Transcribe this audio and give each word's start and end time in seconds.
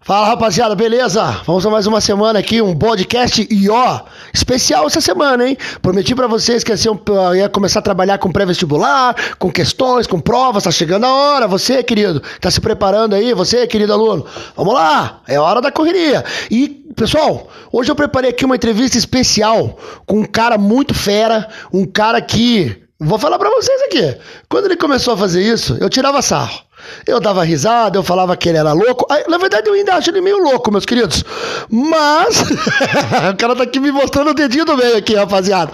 Fala 0.00 0.28
rapaziada, 0.28 0.74
beleza? 0.74 1.22
Vamos 1.44 1.66
a 1.66 1.70
mais 1.70 1.86
uma 1.86 2.00
semana 2.00 2.38
aqui, 2.38 2.62
um 2.62 2.74
podcast 2.74 3.46
e 3.50 3.68
ó, 3.68 4.00
especial 4.32 4.86
essa 4.86 5.02
semana, 5.02 5.46
hein? 5.46 5.58
Prometi 5.82 6.14
para 6.14 6.26
vocês 6.26 6.64
que 6.64 6.72
ia, 6.72 7.36
ia, 7.36 7.48
começar 7.50 7.80
a 7.80 7.82
trabalhar 7.82 8.16
com 8.16 8.32
pré-vestibular, 8.32 9.14
com 9.38 9.52
questões, 9.52 10.06
com 10.06 10.18
provas, 10.18 10.64
tá 10.64 10.70
chegando 10.70 11.04
a 11.04 11.14
hora. 11.14 11.46
Você, 11.46 11.82
querido, 11.82 12.22
tá 12.40 12.50
se 12.50 12.58
preparando 12.58 13.14
aí, 13.14 13.34
você, 13.34 13.66
querido 13.66 13.92
aluno, 13.92 14.24
vamos 14.56 14.72
lá, 14.72 15.20
é 15.28 15.38
hora 15.38 15.60
da 15.60 15.70
correria. 15.70 16.24
E, 16.50 16.68
pessoal, 16.96 17.50
hoje 17.70 17.90
eu 17.90 17.94
preparei 17.94 18.30
aqui 18.30 18.46
uma 18.46 18.56
entrevista 18.56 18.96
especial 18.96 19.78
com 20.06 20.20
um 20.20 20.24
cara 20.24 20.56
muito 20.56 20.94
fera, 20.94 21.50
um 21.70 21.84
cara 21.84 22.22
que, 22.22 22.82
vou 22.98 23.18
falar 23.18 23.38
para 23.38 23.50
vocês 23.50 23.78
aqui, 23.82 24.18
quando 24.48 24.64
ele 24.64 24.76
começou 24.76 25.12
a 25.12 25.18
fazer 25.18 25.42
isso, 25.42 25.76
eu 25.78 25.90
tirava 25.90 26.22
sarro. 26.22 26.69
Eu 27.06 27.20
dava 27.20 27.44
risada, 27.44 27.98
eu 27.98 28.02
falava 28.02 28.36
que 28.36 28.48
ele 28.48 28.58
era 28.58 28.72
louco. 28.72 29.06
Na 29.28 29.38
verdade, 29.38 29.68
eu 29.68 29.74
ainda 29.74 29.94
acho 29.94 30.10
ele 30.10 30.20
meio 30.20 30.38
louco, 30.38 30.70
meus 30.70 30.86
queridos. 30.86 31.24
Mas. 31.68 32.42
o 33.32 33.36
cara 33.36 33.56
tá 33.56 33.62
aqui 33.62 33.80
me 33.80 33.90
mostrando 33.90 34.30
o 34.30 34.34
dedinho 34.34 34.64
do 34.64 34.76
meio 34.76 34.96
aqui, 34.96 35.14
rapaziada. 35.14 35.72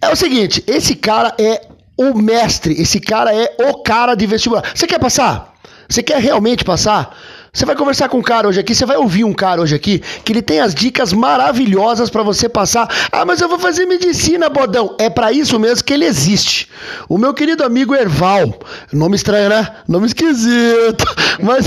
É 0.00 0.08
o 0.08 0.16
seguinte: 0.16 0.62
esse 0.66 0.94
cara 0.94 1.34
é 1.38 1.62
o 1.96 2.14
mestre, 2.14 2.80
esse 2.80 2.98
cara 2.98 3.34
é 3.34 3.56
o 3.68 3.82
cara 3.82 4.14
de 4.14 4.26
vestibular. 4.26 4.64
Você 4.74 4.86
quer 4.86 4.98
passar? 4.98 5.54
Você 5.88 6.02
quer 6.02 6.18
realmente 6.20 6.64
passar? 6.64 7.16
Você 7.52 7.66
vai 7.66 7.74
conversar 7.74 8.08
com 8.08 8.18
um 8.18 8.22
cara 8.22 8.46
hoje 8.46 8.60
aqui, 8.60 8.74
você 8.74 8.86
vai 8.86 8.96
ouvir 8.96 9.24
um 9.24 9.32
cara 9.32 9.60
hoje 9.60 9.74
aqui 9.74 9.98
que 10.24 10.32
ele 10.32 10.40
tem 10.40 10.60
as 10.60 10.72
dicas 10.72 11.12
maravilhosas 11.12 12.08
para 12.08 12.22
você 12.22 12.48
passar. 12.48 12.88
Ah, 13.10 13.24
mas 13.24 13.40
eu 13.40 13.48
vou 13.48 13.58
fazer 13.58 13.86
medicina, 13.86 14.48
bodão. 14.48 14.94
É 15.00 15.10
para 15.10 15.32
isso 15.32 15.58
mesmo 15.58 15.84
que 15.84 15.92
ele 15.92 16.04
existe. 16.04 16.68
O 17.08 17.18
meu 17.18 17.34
querido 17.34 17.64
amigo 17.64 17.92
Erval, 17.94 18.60
nome 18.92 19.16
estranho, 19.16 19.48
né? 19.48 19.68
Nome 19.88 20.06
esquisito. 20.06 21.04
Mas, 21.42 21.66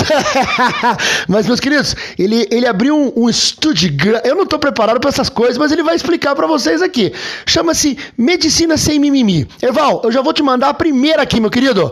mas 1.28 1.48
meus 1.48 1.60
queridos, 1.60 1.96
ele, 2.18 2.48
ele 2.52 2.68
abriu 2.68 2.96
um, 2.96 3.24
um 3.24 3.30
estúdio. 3.30 3.92
Eu 4.24 4.36
não 4.36 4.46
tô 4.46 4.60
preparado 4.60 5.00
para 5.00 5.10
essas 5.10 5.30
coisas, 5.30 5.58
mas 5.58 5.72
ele 5.72 5.82
vai 5.82 5.96
explicar 5.96 6.36
para 6.36 6.46
vocês 6.46 6.80
aqui. 6.80 7.12
Chama-se 7.44 7.98
Medicina 8.16 8.78
Sem 8.78 9.00
Mimimi. 9.00 9.48
Erval, 9.62 10.02
eu 10.04 10.12
já 10.12 10.22
vou 10.22 10.32
te 10.32 10.44
mandar 10.44 10.70
a 10.70 10.74
primeira 10.76 11.24
aqui, 11.24 11.40
meu 11.40 11.50
querido. 11.50 11.92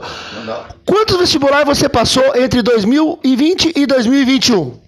Quantos 0.85 1.17
vestibulares 1.17 1.65
você 1.65 1.87
passou 1.87 2.35
entre 2.35 2.61
2020 2.61 3.73
e 3.75 3.80
2021? 3.85 4.79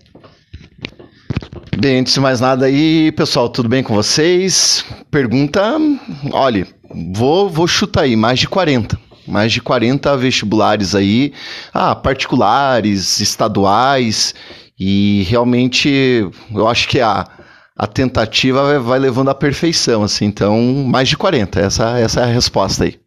Bem, 1.77 1.99
antes 1.99 2.13
de 2.13 2.19
mais 2.19 2.39
nada 2.39 2.66
aí, 2.66 3.11
pessoal, 3.11 3.50
tudo 3.50 3.67
bem 3.67 3.83
com 3.83 3.94
vocês? 3.94 4.85
Pergunta, 5.09 5.77
olha, 6.31 6.67
vou, 7.13 7.50
vou 7.50 7.67
chutar 7.67 8.02
aí, 8.02 8.16
mais 8.16 8.39
de 8.39 8.47
40. 8.47 8.97
Mais 9.27 9.52
de 9.52 9.61
40 9.61 10.16
vestibulares 10.17 10.94
aí, 10.95 11.33
ah, 11.73 11.95
particulares, 11.95 13.19
estaduais, 13.19 14.35
e 14.80 15.23
realmente 15.30 16.30
eu 16.53 16.67
acho 16.67 16.88
que 16.88 17.00
a, 17.00 17.25
a 17.75 17.88
tentativa 17.88 18.80
vai 18.80 19.00
levando 19.00 19.30
à 19.30 19.35
perfeição, 19.35 20.03
assim, 20.03 20.25
então 20.25 20.61
mais 20.88 21.09
de 21.09 21.17
40, 21.17 21.59
essa, 21.59 21.97
essa 22.00 22.22
é 22.22 22.23
a 22.23 22.28
resposta 22.28 22.83
aí. 22.83 23.00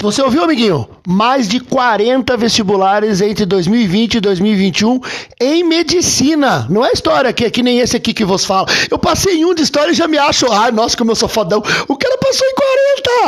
Você 0.00 0.22
ouviu, 0.22 0.44
amiguinho? 0.44 0.88
Mais 1.08 1.48
de 1.48 1.58
40 1.58 2.36
vestibulares 2.36 3.20
entre 3.20 3.44
2020 3.44 4.14
e 4.14 4.20
2021 4.20 5.00
em 5.40 5.64
medicina. 5.64 6.68
Não 6.70 6.86
é 6.86 6.92
história 6.92 7.32
que, 7.32 7.50
que 7.50 7.64
nem 7.64 7.80
esse 7.80 7.96
aqui 7.96 8.14
que 8.14 8.24
vos 8.24 8.44
fala. 8.44 8.68
Eu 8.88 8.96
passei 8.96 9.40
em 9.40 9.44
um 9.44 9.52
de 9.52 9.62
história 9.62 9.90
e 9.90 9.94
já 9.94 10.06
me 10.06 10.16
acho, 10.16 10.46
ah, 10.52 10.70
nossa, 10.70 10.96
como 10.96 11.10
eu 11.10 11.16
sou 11.16 11.28
fodão. 11.28 11.60
O 11.88 11.96
cara 11.96 12.16
passou 12.18 12.46
em 12.46 12.54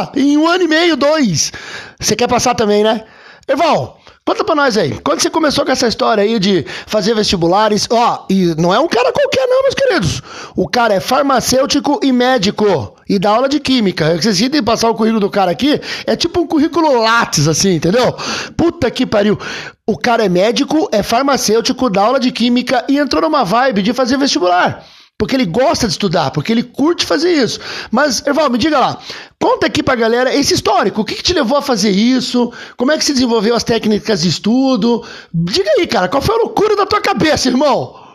40, 0.06 0.20
em 0.20 0.36
um 0.36 0.46
ano 0.46 0.62
e 0.62 0.68
meio, 0.68 0.96
dois. 0.96 1.52
Você 1.98 2.14
quer 2.14 2.28
passar 2.28 2.54
também, 2.54 2.84
né? 2.84 3.02
Eval, 3.48 4.00
Conta 4.24 4.44
pra 4.44 4.54
nós 4.54 4.76
aí, 4.76 4.96
quando 5.02 5.20
você 5.20 5.28
começou 5.28 5.64
com 5.64 5.72
essa 5.72 5.88
história 5.88 6.22
aí 6.22 6.38
de 6.38 6.64
fazer 6.86 7.14
vestibulares, 7.14 7.88
ó, 7.90 8.26
e 8.30 8.54
não 8.56 8.72
é 8.72 8.78
um 8.78 8.86
cara 8.86 9.12
qualquer 9.12 9.44
não, 9.48 9.62
meus 9.62 9.74
queridos. 9.74 10.22
O 10.54 10.68
cara 10.68 10.94
é 10.94 11.00
farmacêutico 11.00 11.98
e 12.00 12.12
médico 12.12 12.94
e 13.10 13.18
dá 13.18 13.30
aula 13.30 13.48
de 13.48 13.58
química. 13.58 14.16
Vocês 14.16 14.40
irem 14.40 14.62
passar 14.62 14.88
o 14.88 14.94
currículo 14.94 15.18
do 15.18 15.28
cara 15.28 15.50
aqui, 15.50 15.80
é 16.06 16.14
tipo 16.14 16.40
um 16.40 16.46
currículo 16.46 17.02
látis, 17.02 17.48
assim, 17.48 17.74
entendeu? 17.74 18.14
Puta 18.56 18.88
que 18.88 19.04
pariu. 19.04 19.36
O 19.84 19.98
cara 19.98 20.24
é 20.24 20.28
médico, 20.28 20.88
é 20.92 21.02
farmacêutico, 21.02 21.90
dá 21.90 22.02
aula 22.02 22.20
de 22.20 22.30
química 22.30 22.84
e 22.88 22.98
entrou 22.98 23.20
numa 23.20 23.44
vibe 23.44 23.82
de 23.82 23.92
fazer 23.92 24.16
vestibular. 24.16 24.84
Porque 25.18 25.34
ele 25.34 25.44
gosta 25.44 25.88
de 25.88 25.92
estudar, 25.92 26.30
porque 26.30 26.52
ele 26.52 26.62
curte 26.62 27.04
fazer 27.04 27.32
isso. 27.32 27.58
Mas, 27.90 28.24
Erval, 28.24 28.48
me 28.48 28.56
diga 28.56 28.78
lá, 28.78 28.96
conta 29.40 29.66
aqui 29.66 29.82
pra 29.82 29.96
galera 29.96 30.32
esse 30.32 30.54
histórico. 30.54 31.00
O 31.00 31.04
que, 31.04 31.16
que, 31.16 31.22
te 31.24 31.32
levou 31.32 31.58
a 31.58 31.62
fazer 31.62 31.90
isso? 31.90 32.52
Como 32.76 32.92
é 32.92 32.96
que 32.96 33.04
se 33.04 33.12
desenvolveu 33.12 33.56
as 33.56 33.64
técnicas 33.64 34.22
de 34.22 34.28
estudo? 34.28 35.04
Diga 35.34 35.68
aí, 35.76 35.86
cara, 35.88 36.08
qual 36.08 36.22
foi 36.22 36.36
a 36.36 36.38
loucura 36.38 36.76
da 36.76 36.86
tua 36.86 37.00
cabeça, 37.00 37.48
irmão? 37.48 38.09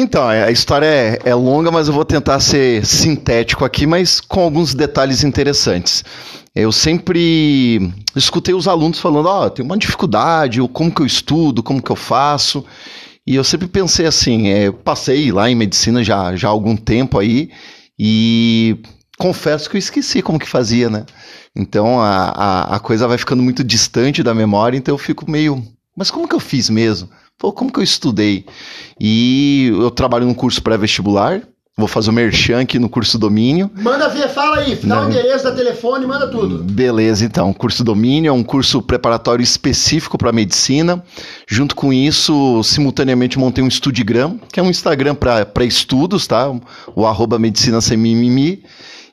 Então, 0.00 0.28
a 0.28 0.48
história 0.52 0.86
é, 0.86 1.18
é 1.24 1.34
longa, 1.34 1.72
mas 1.72 1.88
eu 1.88 1.92
vou 1.92 2.04
tentar 2.04 2.38
ser 2.38 2.86
sintético 2.86 3.64
aqui, 3.64 3.84
mas 3.84 4.20
com 4.20 4.38
alguns 4.38 4.72
detalhes 4.72 5.24
interessantes. 5.24 6.04
Eu 6.54 6.70
sempre 6.70 7.92
escutei 8.14 8.54
os 8.54 8.68
alunos 8.68 9.00
falando, 9.00 9.26
ó, 9.26 9.46
oh, 9.46 9.50
tem 9.50 9.64
uma 9.64 9.76
dificuldade, 9.76 10.60
como 10.72 10.94
que 10.94 11.02
eu 11.02 11.06
estudo, 11.06 11.64
como 11.64 11.82
que 11.82 11.90
eu 11.90 11.96
faço. 11.96 12.64
E 13.26 13.34
eu 13.34 13.42
sempre 13.42 13.66
pensei 13.66 14.06
assim, 14.06 14.46
é, 14.46 14.70
passei 14.70 15.32
lá 15.32 15.50
em 15.50 15.56
medicina 15.56 16.04
já, 16.04 16.36
já 16.36 16.46
há 16.46 16.50
algum 16.52 16.76
tempo 16.76 17.18
aí 17.18 17.50
e 17.98 18.78
confesso 19.18 19.68
que 19.68 19.76
eu 19.76 19.80
esqueci 19.80 20.22
como 20.22 20.38
que 20.38 20.48
fazia, 20.48 20.88
né? 20.88 21.06
Então 21.56 22.00
a, 22.00 22.28
a, 22.28 22.76
a, 22.76 22.78
coisa 22.78 23.08
vai 23.08 23.18
ficando 23.18 23.42
muito 23.42 23.64
distante 23.64 24.22
da 24.22 24.32
memória, 24.32 24.78
então 24.78 24.94
eu 24.94 24.98
fico 24.98 25.28
meio. 25.28 25.60
Mas 25.96 26.08
como 26.08 26.28
que 26.28 26.36
eu 26.36 26.40
fiz 26.40 26.70
mesmo? 26.70 27.08
Pô, 27.38 27.52
como 27.52 27.72
que 27.72 27.78
eu 27.78 27.84
estudei? 27.84 28.44
E 29.00 29.70
eu 29.72 29.90
trabalho 29.90 30.26
num 30.26 30.34
curso 30.34 30.62
pré-vestibular, 30.62 31.42
Vou 31.78 31.86
fazer 31.86 32.10
o 32.10 32.12
merchan 32.12 32.62
aqui 32.62 32.76
no 32.76 32.88
curso 32.88 33.16
domínio. 33.16 33.70
Manda 33.76 34.08
ver, 34.08 34.28
fala 34.30 34.58
aí, 34.58 34.74
dá 34.82 35.02
o 35.02 35.08
endereço 35.08 35.44
da 35.44 35.52
telefone, 35.52 36.04
manda 36.08 36.26
tudo. 36.26 36.64
Beleza, 36.64 37.24
então. 37.24 37.52
Curso 37.52 37.84
domínio 37.84 38.30
é 38.30 38.32
um 38.32 38.42
curso 38.42 38.82
preparatório 38.82 39.44
específico 39.44 40.18
para 40.18 40.32
medicina. 40.32 41.00
Junto 41.46 41.76
com 41.76 41.92
isso, 41.92 42.60
simultaneamente 42.64 43.38
montei 43.38 43.62
um 43.62 43.70
Studigram, 43.70 44.40
que 44.52 44.58
é 44.58 44.62
um 44.62 44.68
Instagram 44.68 45.14
para 45.14 45.64
estudos, 45.64 46.26
tá? 46.26 46.52
O 46.96 47.06
arroba 47.06 47.38
medicina 47.38 47.80
sem 47.80 47.96
mimimi. 47.96 48.64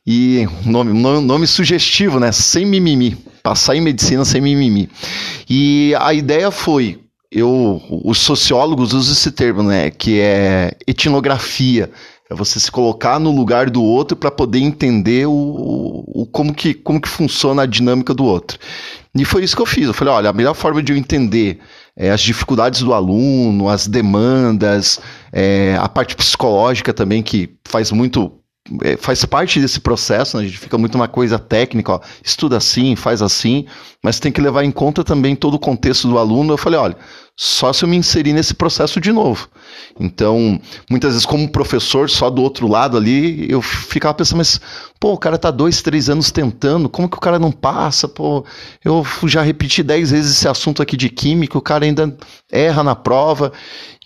E 0.08 0.48
nome, 0.66 0.92
nome 1.22 1.46
sugestivo, 1.46 2.20
né? 2.20 2.32
Sem 2.32 2.66
mimimi. 2.66 3.16
Passar 3.44 3.76
em 3.76 3.82
medicina 3.82 4.26
sem 4.26 4.42
mimimi. 4.42 4.90
E 5.48 5.94
a 6.00 6.16
ideia 6.16 6.50
foi 6.50 7.05
eu, 7.36 7.82
os 8.06 8.20
sociólogos 8.20 8.94
usam 8.94 9.12
esse 9.12 9.30
termo, 9.30 9.62
né, 9.62 9.92
que 9.92 10.22
é 10.22 10.72
etnografia, 10.88 11.92
é 12.30 12.34
você 12.34 12.60
se 12.62 12.72
colocar 12.72 13.20
no 13.20 13.30
lugar 13.30 13.70
do 13.70 13.84
outro 13.84 14.16
para 14.16 14.32
poder 14.32 14.60
entender 14.60 15.28
o, 15.28 16.06
o, 16.08 16.26
como, 16.32 16.54
que, 16.54 16.74
como 16.74 17.00
que 17.00 17.10
funciona 17.10 17.64
a 17.64 17.66
dinâmica 17.66 18.14
do 18.14 18.24
outro. 18.24 18.58
E 19.14 19.26
foi 19.26 19.44
isso 19.44 19.56
que 19.56 19.62
eu 19.62 19.66
fiz. 19.66 19.86
Eu 19.86 19.94
falei, 19.94 20.14
olha, 20.14 20.30
a 20.30 20.34
melhor 20.34 20.54
forma 20.54 20.82
de 20.82 20.94
eu 20.94 20.98
entender 20.98 21.60
é, 21.96 22.10
as 22.10 22.22
dificuldades 22.22 22.82
do 22.82 22.94
aluno, 22.94 23.68
as 23.68 23.86
demandas, 23.86 25.00
é, 25.32 25.78
a 25.78 25.90
parte 25.90 26.16
psicológica 26.16 26.94
também, 26.94 27.22
que 27.22 27.50
faz 27.66 27.92
muito 27.92 28.32
é, 28.82 28.98
faz 28.98 29.24
parte 29.26 29.60
desse 29.60 29.80
processo, 29.80 30.38
né? 30.38 30.44
a 30.44 30.48
gente 30.48 30.58
fica 30.58 30.78
muito 30.78 30.96
uma 30.96 31.08
coisa 31.08 31.38
técnica, 31.38 31.94
ó, 31.94 32.00
estuda 32.24 32.58
assim, 32.58 32.96
faz 32.96 33.22
assim, 33.22 33.68
mas 34.04 34.20
tem 34.20 34.32
que 34.32 34.42
levar 34.42 34.64
em 34.64 34.72
conta 34.72 35.04
também 35.04 35.36
todo 35.36 35.54
o 35.54 35.60
contexto 35.60 36.08
do 36.08 36.18
aluno. 36.18 36.54
Eu 36.54 36.58
falei, 36.58 36.80
olha, 36.80 36.98
só 37.38 37.74
se 37.74 37.84
eu 37.84 37.90
me 37.90 37.98
inserir 37.98 38.34
nesse 38.34 38.54
processo 38.54 39.02
de 39.02 39.12
novo. 39.12 39.50
Então, 40.00 40.60
muitas 40.90 41.12
vezes, 41.12 41.26
como 41.26 41.50
professor, 41.50 42.10
só 42.10 42.30
do 42.30 42.42
outro 42.42 42.68
lado 42.68 42.96
ali, 42.96 43.46
eu 43.50 43.62
ficava 43.62 44.14
pensando, 44.14 44.38
mas, 44.38 44.60
pô, 45.06 45.14
o 45.14 45.18
cara 45.20 45.38
tá 45.38 45.52
dois, 45.52 45.84
três 45.84 46.10
anos 46.10 46.32
tentando, 46.32 46.90
como 46.90 47.08
que 47.08 47.16
o 47.16 47.20
cara 47.20 47.38
não 47.38 47.52
passa? 47.52 48.08
Pô, 48.08 48.44
eu 48.84 49.06
já 49.28 49.44
repeti 49.44 49.84
dez 49.84 50.10
vezes 50.10 50.36
esse 50.36 50.48
assunto 50.48 50.82
aqui 50.82 50.98
de 50.98 51.10
química, 51.10 51.56
o 51.60 51.62
cara 51.62 51.86
ainda 51.86 52.18
erra 52.52 52.82
na 52.82 52.96
prova. 52.96 53.54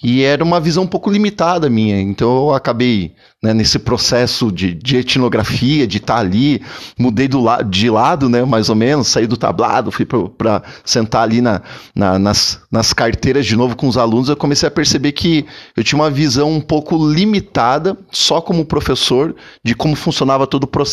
E 0.01 0.23
era 0.23 0.43
uma 0.43 0.61
visão 0.61 0.83
um 0.83 0.87
pouco 0.87 1.11
limitada 1.11 1.69
minha. 1.69 1.99
Então 1.99 2.47
eu 2.47 2.53
acabei 2.53 3.13
né, 3.43 3.53
nesse 3.53 3.77
processo 3.77 4.49
de, 4.51 4.73
de 4.73 4.97
etnografia, 4.97 5.85
de 5.85 5.97
estar 5.97 6.15
tá 6.15 6.19
ali, 6.19 6.61
mudei 6.97 7.27
do 7.27 7.41
la 7.41 7.61
de 7.61 7.89
lado, 7.89 8.29
né, 8.29 8.43
mais 8.43 8.69
ou 8.69 8.75
menos, 8.75 9.07
saí 9.07 9.27
do 9.27 9.37
tablado, 9.37 9.91
fui 9.91 10.05
para 10.05 10.63
sentar 10.85 11.23
ali 11.23 11.41
na, 11.41 11.61
na, 11.93 12.17
nas, 12.17 12.61
nas 12.71 12.93
carteiras 12.93 13.45
de 13.45 13.55
novo 13.57 13.75
com 13.75 13.87
os 13.87 13.97
alunos. 13.97 14.29
Eu 14.29 14.37
comecei 14.37 14.67
a 14.67 14.71
perceber 14.71 15.11
que 15.11 15.45
eu 15.75 15.83
tinha 15.83 15.99
uma 15.99 16.09
visão 16.09 16.49
um 16.49 16.61
pouco 16.61 16.97
limitada, 16.97 17.97
só 18.09 18.39
como 18.39 18.65
professor, 18.65 19.35
de 19.63 19.75
como 19.75 19.95
funcionava 19.95 20.47
todo 20.47 20.63
o 20.63 20.67
processo. 20.67 20.88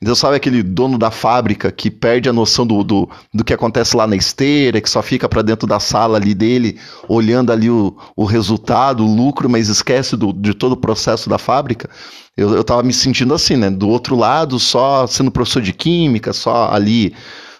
Então, 0.00 0.14
sabe 0.14 0.36
aquele 0.36 0.62
dono 0.62 0.98
da 0.98 1.10
fábrica 1.10 1.70
que 1.70 1.90
perde 1.90 2.28
a 2.28 2.32
noção 2.32 2.66
do, 2.66 2.82
do, 2.82 3.08
do 3.32 3.44
que 3.44 3.52
acontece 3.52 3.96
lá 3.96 4.06
na 4.06 4.16
esteira, 4.16 4.80
que 4.80 4.88
só 4.88 5.02
fica 5.02 5.28
para 5.28 5.42
dentro 5.42 5.66
da 5.66 5.78
sala 5.78 6.16
ali 6.16 6.34
dele, 6.34 6.78
olhando 7.08 7.52
ali 7.52 7.68
o 7.68 7.96
o 8.16 8.24
resultado, 8.24 9.04
o 9.04 9.14
lucro, 9.14 9.48
mas 9.48 9.68
esquece 9.68 10.16
do, 10.16 10.32
de 10.32 10.54
todo 10.54 10.72
o 10.72 10.76
processo 10.76 11.28
da 11.28 11.38
fábrica. 11.38 11.88
Eu, 12.36 12.60
estava 12.60 12.82
me 12.82 12.92
sentindo 12.92 13.34
assim, 13.34 13.56
né? 13.56 13.70
Do 13.70 13.88
outro 13.88 14.16
lado, 14.16 14.58
só 14.58 15.06
sendo 15.06 15.30
professor 15.30 15.62
de 15.62 15.72
química, 15.72 16.32
só 16.32 16.70
ali 16.72 17.14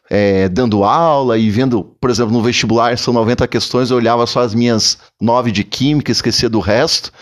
é, 0.08 0.48
dando 0.48 0.84
aula 0.84 1.38
e 1.38 1.50
vendo, 1.50 1.82
por 2.00 2.10
exemplo, 2.10 2.32
no 2.32 2.42
vestibular 2.42 2.96
são 2.98 3.14
90 3.14 3.46
questões, 3.48 3.90
eu 3.90 3.96
olhava 3.96 4.26
só 4.26 4.40
as 4.40 4.54
minhas 4.54 4.98
nove 5.20 5.50
de 5.50 5.64
química, 5.64 6.10
esquecia 6.10 6.48
do 6.48 6.60
resto. 6.60 7.12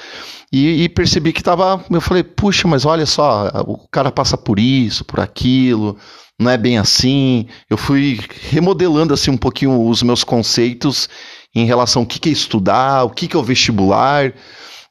E, 0.50 0.84
e, 0.84 0.88
percebi 0.88 1.32
que 1.32 1.40
estava. 1.40 1.84
Eu 1.90 2.00
falei, 2.00 2.22
puxa, 2.22 2.66
mas 2.66 2.86
olha 2.86 3.04
só, 3.04 3.48
o 3.66 3.86
cara 3.90 4.10
passa 4.10 4.36
por 4.36 4.58
isso, 4.58 5.04
por 5.04 5.20
aquilo, 5.20 5.96
não 6.38 6.50
é 6.50 6.56
bem 6.56 6.78
assim. 6.78 7.46
Eu 7.68 7.76
fui 7.76 8.18
remodelando 8.50 9.12
assim 9.12 9.30
um 9.30 9.36
pouquinho 9.36 9.86
os 9.86 10.02
meus 10.02 10.24
conceitos 10.24 11.08
em 11.54 11.66
relação 11.66 12.02
ao 12.02 12.06
que, 12.06 12.18
que 12.18 12.28
é 12.28 12.32
estudar, 12.32 13.04
o 13.04 13.10
que, 13.10 13.28
que 13.28 13.36
é 13.36 13.38
o 13.38 13.42
vestibular. 13.42 14.32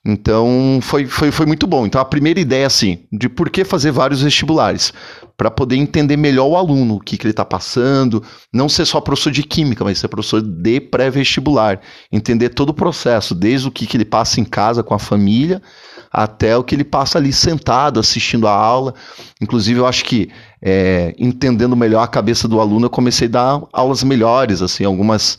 Então 0.09 0.79
foi, 0.81 1.05
foi, 1.05 1.31
foi 1.31 1.45
muito 1.45 1.67
bom. 1.67 1.85
Então 1.85 1.99
a 1.99 2.05
primeira 2.05 2.39
ideia, 2.39 2.65
assim, 2.65 2.99
de 3.11 3.27
por 3.27 3.49
que 3.49 3.65
fazer 3.65 3.91
vários 3.91 4.21
vestibulares? 4.21 4.93
Para 5.35 5.51
poder 5.51 5.75
entender 5.75 6.15
melhor 6.15 6.47
o 6.47 6.55
aluno, 6.55 6.95
o 6.95 6.99
que, 7.01 7.17
que 7.17 7.25
ele 7.25 7.31
está 7.31 7.43
passando, 7.43 8.23
não 8.51 8.69
ser 8.69 8.85
só 8.85 9.01
professor 9.01 9.31
de 9.31 9.43
química, 9.43 9.83
mas 9.83 9.99
ser 9.99 10.07
professor 10.07 10.41
de 10.41 10.79
pré-vestibular. 10.79 11.81
Entender 12.09 12.49
todo 12.49 12.69
o 12.69 12.73
processo, 12.73 13.35
desde 13.35 13.67
o 13.67 13.71
que, 13.71 13.85
que 13.85 13.97
ele 13.97 14.05
passa 14.05 14.39
em 14.39 14.45
casa 14.45 14.81
com 14.81 14.93
a 14.93 14.99
família, 14.99 15.61
até 16.09 16.55
o 16.55 16.63
que 16.63 16.73
ele 16.73 16.85
passa 16.85 17.17
ali 17.17 17.33
sentado, 17.33 17.99
assistindo 17.99 18.47
a 18.47 18.53
aula. 18.53 18.93
Inclusive, 19.41 19.81
eu 19.81 19.85
acho 19.85 20.05
que 20.05 20.29
é, 20.61 21.13
entendendo 21.19 21.75
melhor 21.75 22.01
a 22.01 22.07
cabeça 22.07 22.47
do 22.47 22.61
aluno, 22.61 22.85
eu 22.85 22.89
comecei 22.89 23.27
a 23.27 23.31
dar 23.31 23.61
aulas 23.73 24.03
melhores, 24.03 24.61
assim, 24.61 24.85
algumas 24.85 25.37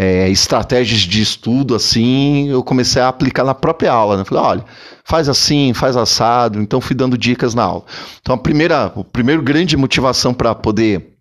é, 0.00 0.30
estratégias 0.30 1.00
de 1.00 1.20
estudo, 1.20 1.74
assim, 1.74 2.48
eu 2.48 2.62
comecei 2.62 3.02
a 3.02 3.08
aplicar 3.08 3.42
na 3.42 3.52
própria 3.52 3.90
aula. 3.90 4.16
Né? 4.16 4.24
Falei, 4.24 4.44
olha, 4.44 4.64
faz 5.04 5.28
assim, 5.28 5.74
faz 5.74 5.96
assado. 5.96 6.62
Então, 6.62 6.80
fui 6.80 6.94
dando 6.94 7.18
dicas 7.18 7.52
na 7.52 7.64
aula. 7.64 7.84
Então, 8.20 8.36
a 8.36 8.38
primeira, 8.38 8.84
a 8.86 9.04
primeira 9.04 9.42
grande 9.42 9.76
motivação 9.76 10.32
para 10.32 10.54
poder 10.54 11.18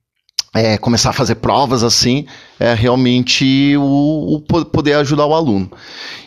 é, 0.53 0.77
começar 0.77 1.09
a 1.09 1.13
fazer 1.13 1.35
provas 1.35 1.83
assim 1.83 2.25
é 2.59 2.73
realmente 2.73 3.75
o, 3.77 4.35
o 4.35 4.65
poder 4.65 4.93
ajudar 4.93 5.25
o 5.25 5.33
aluno. 5.33 5.71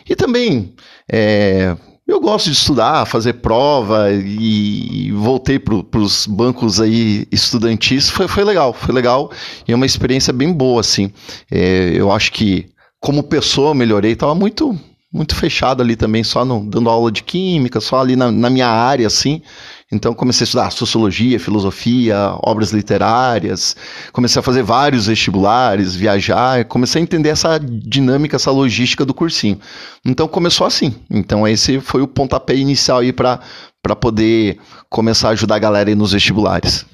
E 0.09 0.13
também 0.13 0.75
é, 1.09 1.75
eu 2.11 2.19
gosto 2.19 2.45
de 2.45 2.55
estudar, 2.55 3.05
fazer 3.05 3.33
prova 3.33 4.11
e 4.11 5.11
voltei 5.13 5.57
para 5.57 5.99
os 5.99 6.27
bancos 6.27 6.81
aí 6.81 7.25
estudantis. 7.31 8.09
Foi, 8.09 8.27
foi 8.27 8.43
legal, 8.43 8.73
foi 8.73 8.93
legal 8.93 9.31
e 9.67 9.71
é 9.71 9.75
uma 9.75 9.85
experiência 9.85 10.33
bem 10.33 10.51
boa, 10.51 10.81
assim. 10.81 11.11
É, 11.49 11.93
eu 11.95 12.11
acho 12.11 12.31
que 12.31 12.69
como 12.99 13.23
pessoa 13.23 13.73
melhorei, 13.73 14.11
estava 14.11 14.35
muito 14.35 14.77
muito 15.13 15.35
fechado 15.35 15.83
ali 15.83 15.95
também, 15.97 16.23
só 16.23 16.45
no, 16.45 16.63
dando 16.65 16.89
aula 16.89 17.11
de 17.11 17.21
química, 17.21 17.81
só 17.81 17.99
ali 17.99 18.15
na, 18.15 18.31
na 18.31 18.49
minha 18.49 18.67
área, 18.67 19.07
assim. 19.07 19.41
Então 19.91 20.13
comecei 20.13 20.43
a 20.43 20.45
estudar 20.45 20.71
sociologia, 20.71 21.37
filosofia, 21.39 22.33
obras 22.43 22.71
literárias, 22.71 23.75
comecei 24.13 24.39
a 24.39 24.43
fazer 24.43 24.63
vários 24.63 25.07
vestibulares, 25.07 25.93
viajar, 25.93 26.63
comecei 26.65 27.01
a 27.01 27.03
entender 27.03 27.29
essa 27.29 27.59
dinâmica, 27.59 28.37
essa 28.37 28.51
logística 28.51 29.03
do 29.03 29.13
cursinho. 29.13 29.59
Então 30.05 30.27
começou 30.27 30.65
assim. 30.65 30.95
Então 31.09 31.47
esse 31.47 31.81
foi 31.81 32.01
o 32.01 32.07
pontapé 32.07 32.55
inicial 32.55 32.99
aí 32.99 33.11
para 33.11 33.39
poder 33.99 34.59
começar 34.89 35.27
a 35.27 35.31
ajudar 35.31 35.55
a 35.55 35.59
galera 35.59 35.89
aí 35.89 35.95
nos 35.95 36.13
vestibulares. 36.13 36.85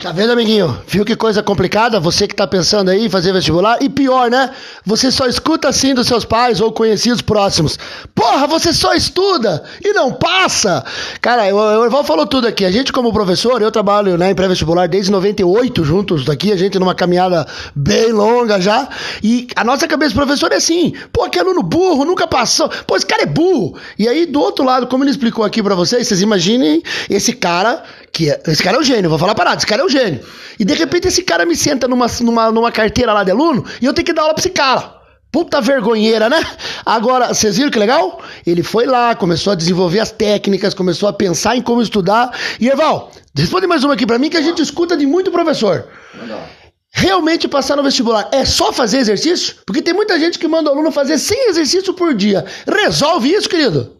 Tá 0.00 0.10
vendo, 0.10 0.32
amiguinho? 0.32 0.78
Viu 0.88 1.04
que 1.04 1.14
coisa 1.14 1.42
complicada? 1.42 2.00
Você 2.00 2.26
que 2.26 2.34
tá 2.34 2.46
pensando 2.46 2.90
aí 2.90 3.06
em 3.06 3.10
fazer 3.10 3.32
vestibular. 3.32 3.76
E 3.82 3.90
pior, 3.90 4.30
né? 4.30 4.50
Você 4.84 5.10
só 5.10 5.26
escuta 5.26 5.68
assim 5.68 5.94
dos 5.94 6.06
seus 6.06 6.24
pais 6.24 6.60
ou 6.62 6.72
conhecidos 6.72 7.20
próximos. 7.20 7.78
Porra, 8.14 8.46
você 8.46 8.72
só 8.72 8.94
estuda 8.94 9.62
e 9.84 9.92
não 9.92 10.12
passa! 10.12 10.82
Cara, 11.20 11.54
o 11.54 11.84
Erval 11.84 12.04
falou 12.04 12.26
tudo 12.26 12.46
aqui. 12.46 12.64
A 12.64 12.70
gente, 12.70 12.90
como 12.90 13.12
professor, 13.12 13.60
eu 13.60 13.70
trabalho 13.70 14.16
né, 14.16 14.30
em 14.30 14.34
pré-vestibular 14.34 14.88
desde 14.88 15.10
98 15.10 15.84
juntos 15.84 16.24
daqui. 16.24 16.52
A 16.52 16.56
gente 16.56 16.78
numa 16.78 16.94
caminhada 16.94 17.46
bem 17.74 18.12
longa 18.12 18.58
já. 18.60 18.88
E 19.22 19.46
a 19.54 19.62
nossa 19.62 19.86
cabeça 19.86 20.10
de 20.10 20.16
professor 20.16 20.52
é 20.52 20.56
assim: 20.56 20.94
pô, 21.12 21.28
que 21.28 21.38
aluno 21.38 21.62
burro, 21.62 22.04
nunca 22.04 22.26
passou. 22.26 22.70
Pô, 22.86 22.96
esse 22.96 23.06
cara 23.06 23.24
é 23.24 23.26
burro. 23.26 23.76
E 23.98 24.08
aí, 24.08 24.24
do 24.24 24.40
outro 24.40 24.64
lado, 24.64 24.86
como 24.86 25.04
ele 25.04 25.10
explicou 25.10 25.44
aqui 25.44 25.62
para 25.62 25.74
vocês, 25.74 26.08
vocês 26.08 26.22
imaginem 26.22 26.82
esse 27.10 27.34
cara 27.34 27.82
que 28.12 28.30
é, 28.30 28.40
esse 28.46 28.62
cara 28.62 28.76
é 28.76 28.80
um 28.80 28.84
gênio, 28.84 29.10
vou 29.10 29.18
falar 29.18 29.34
parado, 29.34 29.58
esse 29.58 29.66
cara 29.66 29.82
é 29.82 29.84
um 29.84 29.88
gênio. 29.88 30.20
E 30.58 30.64
de 30.64 30.74
repente 30.74 31.08
esse 31.08 31.22
cara 31.22 31.44
me 31.44 31.56
senta 31.56 31.86
numa, 31.86 32.06
numa, 32.20 32.50
numa 32.50 32.72
carteira 32.72 33.12
lá 33.12 33.24
de 33.24 33.30
aluno 33.30 33.64
e 33.80 33.84
eu 33.84 33.92
tenho 33.92 34.06
que 34.06 34.12
dar 34.12 34.22
aula 34.22 34.34
pra 34.34 34.40
esse 34.40 34.50
cara. 34.50 34.96
Puta 35.30 35.60
vergonheira, 35.60 36.30
né? 36.30 36.40
Agora, 36.84 37.34
vocês 37.34 37.56
viram 37.58 37.70
que 37.70 37.78
legal? 37.78 38.22
Ele 38.46 38.62
foi 38.62 38.86
lá, 38.86 39.14
começou 39.14 39.52
a 39.52 39.56
desenvolver 39.56 40.00
as 40.00 40.10
técnicas, 40.10 40.72
começou 40.72 41.08
a 41.08 41.12
pensar 41.12 41.56
em 41.56 41.60
como 41.60 41.82
estudar. 41.82 42.32
E 42.58 42.68
Eval, 42.68 43.10
responde 43.36 43.66
mais 43.66 43.84
uma 43.84 43.94
aqui 43.94 44.06
para 44.06 44.18
mim 44.18 44.30
que 44.30 44.36
a 44.36 44.42
gente 44.42 44.62
escuta 44.62 44.96
de 44.96 45.04
muito 45.04 45.30
professor. 45.30 45.88
Legal. 46.18 46.40
Realmente 46.90 47.46
passar 47.46 47.76
no 47.76 47.82
vestibular 47.82 48.30
é 48.32 48.46
só 48.46 48.72
fazer 48.72 48.96
exercício? 48.96 49.56
Porque 49.66 49.82
tem 49.82 49.92
muita 49.92 50.18
gente 50.18 50.38
que 50.38 50.48
manda 50.48 50.70
o 50.70 50.72
aluno 50.72 50.90
fazer 50.90 51.18
100 51.18 51.50
exercícios 51.50 51.94
por 51.94 52.14
dia. 52.14 52.46
Resolve 52.66 53.30
isso, 53.30 53.50
querido? 53.50 53.95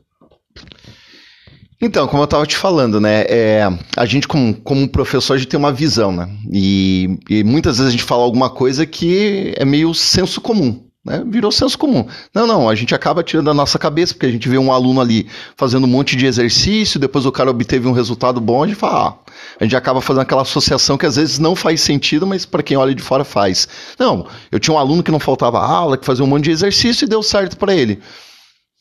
Então, 1.87 2.09
como 2.09 2.21
eu 2.21 2.25
estava 2.25 2.45
te 2.45 2.57
falando, 2.57 3.01
né, 3.01 3.25
é, 3.29 3.69
a 3.97 4.05
gente 4.05 4.27
como, 4.27 4.53
como 4.53 4.89
professor, 4.89 5.35
a 5.35 5.39
gente 5.39 5.47
tem 5.47 5.59
uma 5.59 5.73
visão, 5.73 6.11
né, 6.11 6.29
e, 6.53 7.17
e, 7.31 7.45
muitas 7.45 7.79
vezes 7.79 7.91
a 7.91 7.93
gente 7.93 8.03
fala 8.03 8.25
alguma 8.25 8.51
coisa 8.51 8.85
que 8.85 9.55
é 9.57 9.65
meio 9.65 9.95
senso 9.95 10.41
comum, 10.41 10.83
né, 11.05 11.23
virou 11.25 11.53
senso 11.53 11.79
comum. 11.79 12.05
Não, 12.35 12.45
não, 12.45 12.69
a 12.69 12.75
gente 12.75 12.93
acaba 12.93 13.23
tirando 13.23 13.47
da 13.47 13.55
nossa 13.55 13.79
cabeça, 13.79 14.13
porque 14.13 14.27
a 14.27 14.31
gente 14.33 14.49
vê 14.49 14.59
um 14.59 14.73
aluno 14.73 15.01
ali 15.01 15.29
fazendo 15.57 15.85
um 15.85 15.89
monte 15.89 16.17
de 16.17 16.27
exercício, 16.27 16.99
depois 16.99 17.25
o 17.25 17.31
cara 17.31 17.53
obteve 17.53 17.87
um 17.87 17.93
resultado 17.93 18.41
bom, 18.41 18.65
a 18.65 18.67
gente 18.67 18.77
fala, 18.77 19.11
ah, 19.11 19.33
a 19.61 19.63
gente 19.63 19.77
acaba 19.77 20.01
fazendo 20.01 20.23
aquela 20.23 20.43
associação 20.43 20.99
que 20.99 21.07
às 21.07 21.15
vezes 21.15 21.39
não 21.39 21.55
faz 21.55 21.81
sentido, 21.83 22.27
mas 22.27 22.45
para 22.45 22.65
quem 22.65 22.77
olha 22.77 22.97
de 22.97 23.03
fora 23.03 23.23
faz. 23.23 23.69
Não, 23.97 24.27
eu 24.51 24.59
tinha 24.59 24.75
um 24.75 24.79
aluno 24.79 25.05
que 25.05 25.13
não 25.13 25.21
faltava 25.21 25.61
aula, 25.61 25.97
que 25.97 26.05
fazia 26.05 26.25
um 26.25 26.29
monte 26.29 26.47
de 26.47 26.51
exercício 26.51 27.05
e 27.05 27.09
deu 27.09 27.23
certo 27.23 27.57
para 27.57 27.73
ele 27.73 28.03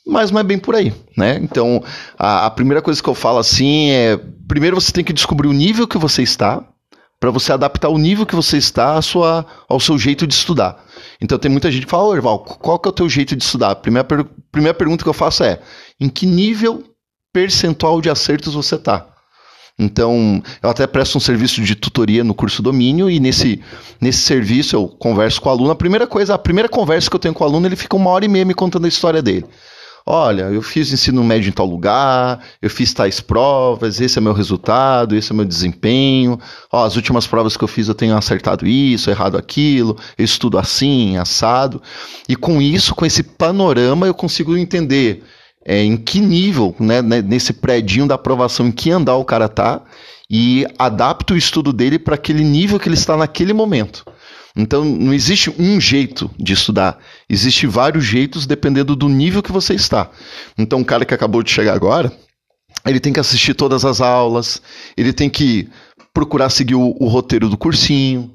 mas 0.05 0.31
não 0.31 0.39
é 0.39 0.43
bem 0.43 0.59
por 0.59 0.75
aí, 0.75 0.93
né? 1.17 1.39
Então, 1.41 1.83
a, 2.17 2.45
a, 2.45 2.51
primeira 2.51 2.81
coisa 2.81 3.01
que 3.01 3.09
eu 3.09 3.15
falo 3.15 3.39
assim 3.39 3.89
é, 3.89 4.19
primeiro 4.47 4.79
você 4.79 4.91
tem 4.91 5.03
que 5.03 5.13
descobrir 5.13 5.47
o 5.47 5.53
nível 5.53 5.87
que 5.87 5.97
você 5.97 6.21
está, 6.21 6.63
para 7.19 7.31
você 7.31 7.51
adaptar 7.51 7.89
o 7.89 7.97
nível 7.97 8.25
que 8.25 8.35
você 8.35 8.57
está 8.57 8.97
à 8.97 9.01
sua, 9.01 9.45
ao 9.67 9.79
seu 9.79 9.97
jeito 9.97 10.27
de 10.27 10.33
estudar. 10.33 10.83
Então, 11.21 11.39
tem 11.39 11.49
muita 11.49 11.71
gente 11.71 11.85
que 11.85 11.89
fala, 11.89 12.03
ô, 12.03 12.15
Erval, 12.15 12.39
qual 12.39 12.77
que 12.77 12.87
é 12.87 12.91
o 12.91 12.93
teu 12.93 13.09
jeito 13.09 13.35
de 13.35 13.43
estudar? 13.43 13.71
A 13.71 13.75
primeira, 13.75 14.03
per, 14.03 14.25
primeira 14.51 14.77
pergunta 14.77 15.03
que 15.03 15.09
eu 15.09 15.13
faço 15.13 15.43
é, 15.43 15.59
em 15.99 16.07
que 16.09 16.25
nível 16.25 16.83
percentual 17.33 18.01
de 18.01 18.09
acertos 18.09 18.53
você 18.53 18.75
está? 18.75 19.07
Então, 19.77 20.41
eu 20.63 20.69
até 20.69 20.87
presto 20.87 21.17
um 21.17 21.21
serviço 21.21 21.61
de 21.61 21.75
tutoria 21.75 22.23
no 22.23 22.33
curso 22.33 22.61
domínio 22.61 23.09
e 23.09 23.19
nesse, 23.19 23.61
nesse 23.99 24.19
serviço 24.19 24.75
eu 24.75 24.87
converso 24.87 25.41
com 25.41 25.49
o 25.49 25.51
aluno. 25.51 25.71
A 25.71 25.75
primeira 25.75 26.07
coisa, 26.07 26.33
a 26.33 26.37
primeira 26.37 26.69
conversa 26.69 27.09
que 27.09 27.15
eu 27.15 27.19
tenho 27.19 27.33
com 27.33 27.43
o 27.43 27.47
aluno, 27.47 27.67
ele 27.67 27.75
fica 27.75 27.95
uma 27.95 28.09
hora 28.09 28.23
e 28.23 28.29
meia 28.29 28.45
me 28.45 28.53
contando 28.53 28.85
a 28.85 28.87
história 28.87 29.21
dele. 29.21 29.45
Olha, 30.07 30.43
eu 30.43 30.61
fiz 30.61 30.93
ensino 30.93 31.23
médio 31.23 31.49
em 31.49 31.51
tal 31.51 31.65
lugar, 31.65 32.39
eu 32.61 32.69
fiz 32.69 32.93
tais 32.93 33.19
provas, 33.19 33.99
esse 33.99 34.19
é 34.19 34.21
meu 34.21 34.33
resultado, 34.33 35.15
esse 35.15 35.31
é 35.31 35.35
meu 35.35 35.45
desempenho. 35.45 36.39
Ó, 36.71 36.85
as 36.85 36.95
últimas 36.95 37.25
provas 37.25 37.57
que 37.57 37.63
eu 37.63 37.67
fiz 37.67 37.87
eu 37.87 37.95
tenho 37.95 38.15
acertado 38.15 38.67
isso, 38.67 39.09
errado 39.09 39.35
aquilo, 39.35 39.97
eu 40.15 40.23
estudo 40.23 40.59
assim, 40.59 41.17
assado. 41.17 41.81
E 42.29 42.35
com 42.35 42.61
isso, 42.61 42.93
com 42.93 43.03
esse 43.03 43.23
panorama, 43.23 44.05
eu 44.05 44.13
consigo 44.13 44.55
entender 44.55 45.23
é, 45.65 45.83
em 45.83 45.97
que 45.97 46.19
nível, 46.19 46.75
né, 46.79 47.01
né 47.01 47.23
nesse 47.23 47.51
prédio 47.51 48.05
da 48.05 48.13
aprovação, 48.13 48.67
em 48.67 48.71
que 48.71 48.91
andar 48.91 49.15
o 49.15 49.25
cara 49.25 49.49
tá, 49.49 49.81
e 50.29 50.67
adapto 50.77 51.33
o 51.33 51.37
estudo 51.37 51.73
dele 51.73 51.97
para 51.97 52.13
aquele 52.13 52.43
nível 52.43 52.79
que 52.79 52.87
ele 52.87 52.95
está 52.95 53.17
naquele 53.17 53.53
momento. 53.53 54.05
Então, 54.55 54.85
não 54.85 55.13
existe 55.13 55.53
um 55.59 55.81
jeito 55.81 56.31
de 56.39 56.53
estudar. 56.53 56.97
Existe 57.29 57.67
vários 57.67 58.05
jeitos 58.05 58.45
dependendo 58.45 58.95
do 58.95 59.09
nível 59.09 59.43
que 59.43 59.51
você 59.51 59.73
está. 59.73 60.09
Então, 60.57 60.79
o 60.79 60.85
cara 60.85 61.03
que 61.03 61.13
acabou 61.13 61.43
de 61.43 61.51
chegar 61.51 61.73
agora, 61.73 62.11
ele 62.85 62.99
tem 62.99 63.11
que 63.11 63.19
assistir 63.19 63.53
todas 63.53 63.83
as 63.83 63.99
aulas, 63.99 64.61
ele 64.95 65.11
tem 65.11 65.29
que 65.29 65.67
procurar 66.13 66.49
seguir 66.49 66.75
o, 66.75 66.95
o 66.99 67.07
roteiro 67.07 67.49
do 67.49 67.57
cursinho. 67.57 68.33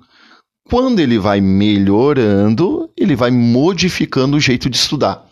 Quando 0.69 1.01
ele 1.01 1.19
vai 1.19 1.41
melhorando, 1.41 2.91
ele 2.97 3.17
vai 3.17 3.31
modificando 3.31 4.37
o 4.37 4.41
jeito 4.41 4.69
de 4.69 4.77
estudar. 4.77 5.30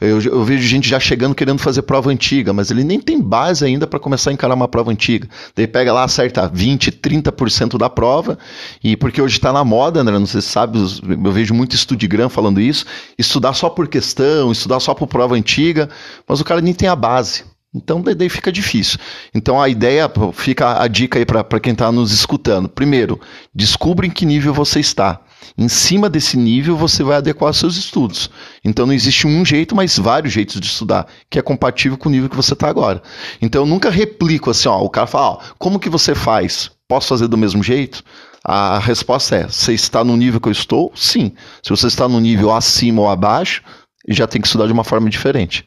Eu, 0.00 0.20
eu, 0.22 0.44
vejo 0.44 0.66
gente 0.66 0.88
já 0.88 0.98
chegando 0.98 1.34
querendo 1.34 1.58
fazer 1.58 1.82
prova 1.82 2.10
antiga, 2.10 2.52
mas 2.52 2.70
ele 2.70 2.82
nem 2.82 2.98
tem 2.98 3.20
base 3.20 3.64
ainda 3.64 3.86
para 3.86 3.98
começar 3.98 4.30
a 4.30 4.32
encarar 4.32 4.54
uma 4.54 4.66
prova 4.66 4.90
antiga. 4.90 5.28
Daí 5.54 5.66
pega 5.66 5.92
lá, 5.92 6.04
acerta 6.04 6.48
20, 6.48 6.90
30% 6.90 7.76
da 7.76 7.90
prova, 7.90 8.38
e 8.82 8.96
porque 8.96 9.20
hoje 9.20 9.36
está 9.36 9.52
na 9.52 9.62
moda, 9.62 10.00
André, 10.00 10.18
não 10.18 10.24
sei 10.24 10.40
se 10.40 10.48
sabe, 10.48 10.78
eu 10.78 11.32
vejo 11.32 11.52
muito 11.52 11.74
estudigram 11.74 12.30
falando 12.30 12.60
isso, 12.60 12.86
estudar 13.18 13.52
só 13.52 13.68
por 13.68 13.88
questão, 13.88 14.50
estudar 14.50 14.80
só 14.80 14.94
por 14.94 15.06
prova 15.06 15.34
antiga, 15.34 15.90
mas 16.26 16.40
o 16.40 16.44
cara 16.44 16.62
nem 16.62 16.72
tem 16.72 16.88
a 16.88 16.96
base. 16.96 17.44
Então 17.72 18.02
daí 18.02 18.28
fica 18.28 18.50
difícil. 18.50 18.98
Então 19.34 19.60
a 19.60 19.68
ideia, 19.68 20.10
fica 20.32 20.82
a 20.82 20.88
dica 20.88 21.18
aí 21.18 21.24
para 21.24 21.60
quem 21.60 21.72
está 21.72 21.92
nos 21.92 22.12
escutando. 22.12 22.68
Primeiro, 22.68 23.20
descubra 23.54 24.06
em 24.06 24.10
que 24.10 24.26
nível 24.26 24.52
você 24.52 24.80
está. 24.80 25.20
Em 25.56 25.68
cima 25.68 26.10
desse 26.10 26.36
nível, 26.36 26.76
você 26.76 27.02
vai 27.02 27.16
adequar 27.16 27.54
seus 27.54 27.76
estudos. 27.76 28.30
Então 28.64 28.86
não 28.86 28.92
existe 28.92 29.26
um 29.26 29.44
jeito, 29.44 29.74
mas 29.74 29.98
vários 29.98 30.32
jeitos 30.32 30.60
de 30.60 30.66
estudar, 30.66 31.06
que 31.30 31.38
é 31.38 31.42
compatível 31.42 31.96
com 31.96 32.08
o 32.08 32.12
nível 32.12 32.28
que 32.28 32.36
você 32.36 32.54
está 32.54 32.68
agora. 32.68 33.02
Então 33.40 33.62
eu 33.62 33.66
nunca 33.66 33.88
replico 33.88 34.50
assim, 34.50 34.68
ó, 34.68 34.80
o 34.80 34.90
cara 34.90 35.06
fala, 35.06 35.30
ó, 35.30 35.40
como 35.58 35.78
que 35.78 35.88
você 35.88 36.14
faz? 36.14 36.70
Posso 36.88 37.08
fazer 37.08 37.28
do 37.28 37.38
mesmo 37.38 37.62
jeito? 37.62 38.02
A 38.44 38.78
resposta 38.78 39.36
é: 39.36 39.48
você 39.48 39.72
está 39.72 40.02
no 40.02 40.16
nível 40.16 40.40
que 40.40 40.48
eu 40.48 40.52
estou? 40.52 40.90
Sim. 40.94 41.32
Se 41.62 41.70
você 41.70 41.86
está 41.86 42.08
no 42.08 42.18
nível 42.18 42.52
acima 42.52 43.02
ou 43.02 43.08
abaixo, 43.08 43.62
já 44.08 44.26
tem 44.26 44.40
que 44.40 44.46
estudar 44.46 44.66
de 44.66 44.72
uma 44.72 44.82
forma 44.82 45.08
diferente. 45.08 45.64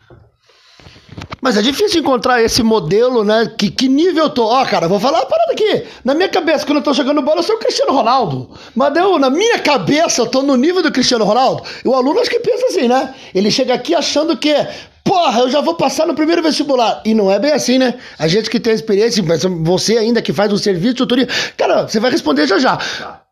Mas 1.41 1.57
é 1.57 1.61
difícil 1.61 1.99
encontrar 1.99 2.41
esse 2.41 2.63
modelo, 2.63 3.23
né? 3.23 3.51
Que, 3.57 3.69
que 3.69 3.89
nível 3.89 4.25
eu 4.25 4.29
tô? 4.29 4.45
Ó, 4.45 4.65
cara, 4.65 4.87
vou 4.87 4.99
falar 4.99 5.19
uma 5.19 5.25
parada 5.25 5.51
aqui. 5.51 5.83
Na 6.03 6.13
minha 6.13 6.29
cabeça, 6.29 6.65
quando 6.65 6.77
eu 6.77 6.83
tô 6.83 6.93
jogando 6.93 7.21
bola, 7.21 7.39
eu 7.39 7.43
sou 7.43 7.55
o 7.55 7.59
Cristiano 7.59 7.91
Ronaldo. 7.91 8.49
Mas 8.73 8.95
eu, 8.95 9.19
na 9.19 9.29
minha 9.29 9.59
cabeça, 9.59 10.21
eu 10.21 10.27
tô 10.27 10.41
no 10.41 10.55
nível 10.55 10.81
do 10.81 10.91
Cristiano 10.91 11.25
Ronaldo. 11.25 11.63
E 11.83 11.87
o 11.87 11.93
aluno 11.93 12.21
acho 12.21 12.29
que 12.29 12.39
pensa 12.39 12.67
assim, 12.67 12.87
né? 12.87 13.13
Ele 13.35 13.51
chega 13.51 13.73
aqui 13.73 13.93
achando 13.93 14.37
que 14.37 14.55
porra, 15.03 15.41
eu 15.41 15.49
já 15.49 15.59
vou 15.59 15.75
passar 15.75 16.07
no 16.07 16.15
primeiro 16.15 16.41
vestibular. 16.41 17.01
E 17.05 17.13
não 17.13 17.29
é 17.29 17.37
bem 17.37 17.51
assim, 17.51 17.77
né? 17.77 17.95
A 18.17 18.27
gente 18.27 18.49
que 18.49 18.59
tem 18.59 18.73
experiência, 18.73 19.21
você 19.61 19.97
ainda 19.97 20.21
que 20.21 20.31
faz 20.31 20.51
um 20.51 20.57
serviço 20.57 20.93
de 20.93 20.97
tutoria, 20.99 21.27
cara, 21.57 21.87
você 21.87 21.99
vai 21.99 22.09
responder 22.09 22.47
já 22.47 22.57
já. 22.57 22.77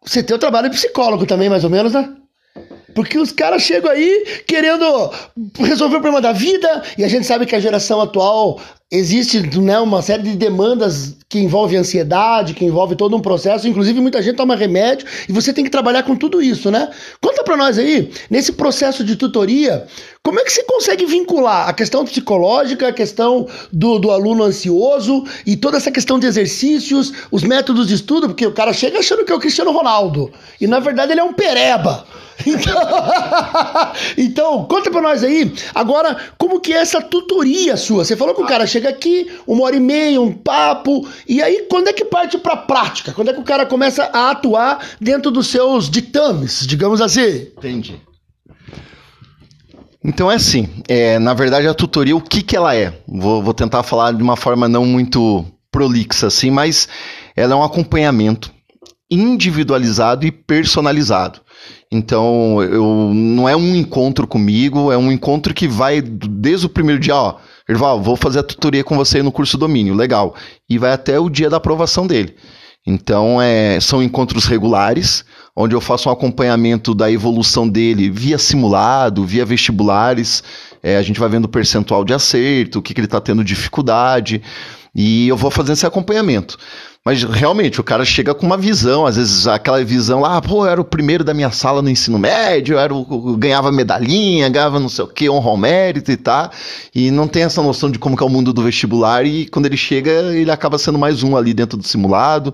Você 0.03 0.21
tem 0.21 0.35
o 0.35 0.39
trabalho 0.39 0.69
de 0.69 0.75
psicólogo 0.75 1.25
também, 1.25 1.49
mais 1.49 1.63
ou 1.63 1.69
menos, 1.69 1.93
né? 1.93 2.09
Porque 2.93 3.17
os 3.17 3.31
caras 3.31 3.61
chegam 3.61 3.91
aí 3.91 4.43
querendo 4.47 5.11
resolver 5.57 5.97
o 5.97 6.01
problema 6.01 6.21
da 6.21 6.31
vida, 6.31 6.83
e 6.97 7.03
a 7.03 7.07
gente 7.07 7.25
sabe 7.25 7.45
que 7.45 7.55
a 7.55 7.59
geração 7.59 8.01
atual 8.01 8.59
existe 8.91 9.39
né, 9.57 9.79
uma 9.79 10.01
série 10.01 10.23
de 10.23 10.35
demandas 10.35 11.15
que 11.29 11.39
envolve 11.39 11.77
ansiedade, 11.77 12.53
que 12.53 12.65
envolve 12.65 12.93
todo 12.93 13.15
um 13.15 13.21
processo, 13.21 13.65
inclusive 13.65 14.01
muita 14.01 14.21
gente 14.21 14.35
toma 14.35 14.53
remédio, 14.53 15.07
e 15.29 15.31
você 15.31 15.53
tem 15.53 15.63
que 15.63 15.69
trabalhar 15.69 16.03
com 16.03 16.13
tudo 16.13 16.41
isso, 16.41 16.69
né? 16.69 16.89
Conta 17.21 17.41
pra 17.41 17.55
nós 17.55 17.77
aí, 17.77 18.11
nesse 18.29 18.51
processo 18.51 19.01
de 19.01 19.15
tutoria, 19.15 19.87
como 20.21 20.41
é 20.41 20.43
que 20.43 20.51
você 20.51 20.63
consegue 20.63 21.05
vincular 21.05 21.69
a 21.69 21.73
questão 21.73 22.03
psicológica, 22.03 22.89
a 22.89 22.93
questão 22.93 23.47
do, 23.71 23.97
do 23.97 24.11
aluno 24.11 24.43
ansioso 24.43 25.23
e 25.45 25.55
toda 25.55 25.77
essa 25.77 25.89
questão 25.89 26.19
de 26.19 26.27
exercícios, 26.27 27.13
os 27.31 27.43
métodos 27.43 27.87
de 27.87 27.93
estudo, 27.93 28.27
porque 28.27 28.45
o 28.45 28.51
cara 28.51 28.73
chega 28.73 28.99
achando 28.99 29.23
que 29.23 29.31
é 29.31 29.35
o 29.35 29.39
Cristiano 29.39 29.71
Ronaldo, 29.71 30.29
e 30.59 30.67
na 30.67 30.79
verdade 30.81 31.13
ele 31.13 31.21
é 31.21 31.23
um 31.23 31.33
pereba. 31.33 32.05
Então, 32.43 32.73
então, 34.17 34.65
conta 34.65 34.89
pra 34.89 35.01
nós 35.01 35.23
aí, 35.23 35.53
agora, 35.75 36.17
como 36.39 36.59
que 36.59 36.73
é 36.73 36.77
essa 36.77 36.99
tutoria 36.99 37.77
sua? 37.77 38.03
Você 38.03 38.15
falou 38.15 38.33
que 38.33 38.41
o 38.41 38.47
cara 38.47 38.65
chega 38.65 38.80
aqui, 38.87 39.31
uma 39.47 39.63
hora 39.63 39.75
e 39.75 39.79
meia, 39.79 40.21
um 40.21 40.31
papo, 40.31 41.07
e 41.27 41.41
aí 41.41 41.65
quando 41.69 41.87
é 41.87 41.93
que 41.93 42.05
parte 42.05 42.37
pra 42.37 42.57
prática? 42.57 43.11
Quando 43.11 43.29
é 43.29 43.33
que 43.33 43.39
o 43.39 43.43
cara 43.43 43.65
começa 43.65 44.03
a 44.13 44.31
atuar 44.31 44.79
dentro 44.99 45.31
dos 45.31 45.47
seus 45.47 45.89
ditames, 45.89 46.65
digamos 46.65 47.01
assim? 47.01 47.47
Entendi. 47.57 48.01
Então 50.03 50.31
é 50.31 50.35
assim, 50.35 50.67
é, 50.87 51.19
na 51.19 51.33
verdade 51.33 51.67
a 51.67 51.73
tutoria, 51.73 52.15
o 52.15 52.21
que, 52.21 52.41
que 52.41 52.55
ela 52.55 52.75
é? 52.75 52.93
Vou, 53.07 53.43
vou 53.43 53.53
tentar 53.53 53.83
falar 53.83 54.13
de 54.13 54.23
uma 54.23 54.35
forma 54.35 54.67
não 54.67 54.85
muito 54.85 55.45
prolixa 55.71 56.27
assim, 56.27 56.49
mas 56.49 56.87
ela 57.35 57.53
é 57.53 57.55
um 57.55 57.63
acompanhamento 57.63 58.51
individualizado 59.09 60.25
e 60.25 60.31
personalizado. 60.31 61.41
Então, 61.91 62.63
eu, 62.63 63.11
não 63.13 63.47
é 63.47 63.55
um 63.55 63.75
encontro 63.75 64.25
comigo, 64.25 64.91
é 64.91 64.97
um 64.97 65.11
encontro 65.11 65.53
que 65.53 65.67
vai 65.67 66.01
desde 66.01 66.65
o 66.65 66.69
primeiro 66.69 67.01
dia, 67.01 67.15
ó, 67.15 67.35
Erval, 67.67 68.01
vou 68.01 68.15
fazer 68.15 68.39
a 68.39 68.43
tutoria 68.43 68.83
com 68.83 68.95
você 68.95 69.21
no 69.21 69.31
curso 69.31 69.57
domínio, 69.57 69.93
legal. 69.93 70.35
E 70.69 70.77
vai 70.77 70.91
até 70.91 71.19
o 71.19 71.29
dia 71.29 71.49
da 71.49 71.57
aprovação 71.57 72.07
dele. 72.07 72.35
Então, 72.85 73.39
é, 73.39 73.79
são 73.79 74.01
encontros 74.01 74.45
regulares, 74.45 75.23
onde 75.55 75.75
eu 75.75 75.81
faço 75.81 76.09
um 76.09 76.11
acompanhamento 76.11 76.95
da 76.95 77.11
evolução 77.11 77.69
dele 77.69 78.09
via 78.09 78.39
simulado, 78.39 79.25
via 79.25 79.45
vestibulares. 79.45 80.43
É, 80.81 80.97
a 80.97 81.01
gente 81.03 81.19
vai 81.19 81.29
vendo 81.29 81.45
o 81.45 81.49
percentual 81.49 82.03
de 82.03 82.13
acerto, 82.13 82.79
o 82.79 82.81
que, 82.81 82.93
que 82.93 82.99
ele 82.99 83.05
está 83.05 83.21
tendo 83.21 83.43
dificuldade, 83.43 84.41
e 84.93 85.27
eu 85.27 85.37
vou 85.37 85.49
fazendo 85.49 85.73
esse 85.73 85.85
acompanhamento. 85.85 86.57
Mas 87.03 87.23
realmente, 87.23 87.81
o 87.81 87.83
cara 87.83 88.05
chega 88.05 88.31
com 88.35 88.45
uma 88.45 88.57
visão, 88.57 89.07
às 89.07 89.15
vezes 89.15 89.47
aquela 89.47 89.83
visão 89.83 90.19
lá, 90.19 90.39
pô, 90.39 90.65
eu 90.65 90.69
era 90.69 90.79
o 90.79 90.85
primeiro 90.85 91.23
da 91.23 91.33
minha 91.33 91.49
sala 91.49 91.81
no 91.81 91.89
ensino 91.89 92.19
médio, 92.19 92.75
eu, 92.75 92.79
era 92.79 92.93
o, 92.93 92.99
eu 93.09 93.37
ganhava 93.37 93.71
medalhinha, 93.71 94.47
ganhava 94.49 94.79
não 94.79 94.87
sei 94.87 95.05
o 95.05 95.07
que, 95.07 95.27
honra 95.27 95.49
ao 95.49 95.57
mérito 95.57 96.11
e 96.11 96.17
tá. 96.17 96.51
E 96.93 97.09
não 97.09 97.27
tem 97.27 97.41
essa 97.41 97.63
noção 97.63 97.89
de 97.89 97.97
como 97.97 98.15
é 98.19 98.23
o 98.23 98.29
mundo 98.29 98.53
do 98.53 98.61
vestibular, 98.61 99.25
e 99.25 99.47
quando 99.47 99.65
ele 99.65 99.77
chega, 99.77 100.11
ele 100.11 100.51
acaba 100.51 100.77
sendo 100.77 100.99
mais 100.99 101.23
um 101.23 101.35
ali 101.35 101.55
dentro 101.55 101.75
do 101.75 101.87
simulado 101.87 102.53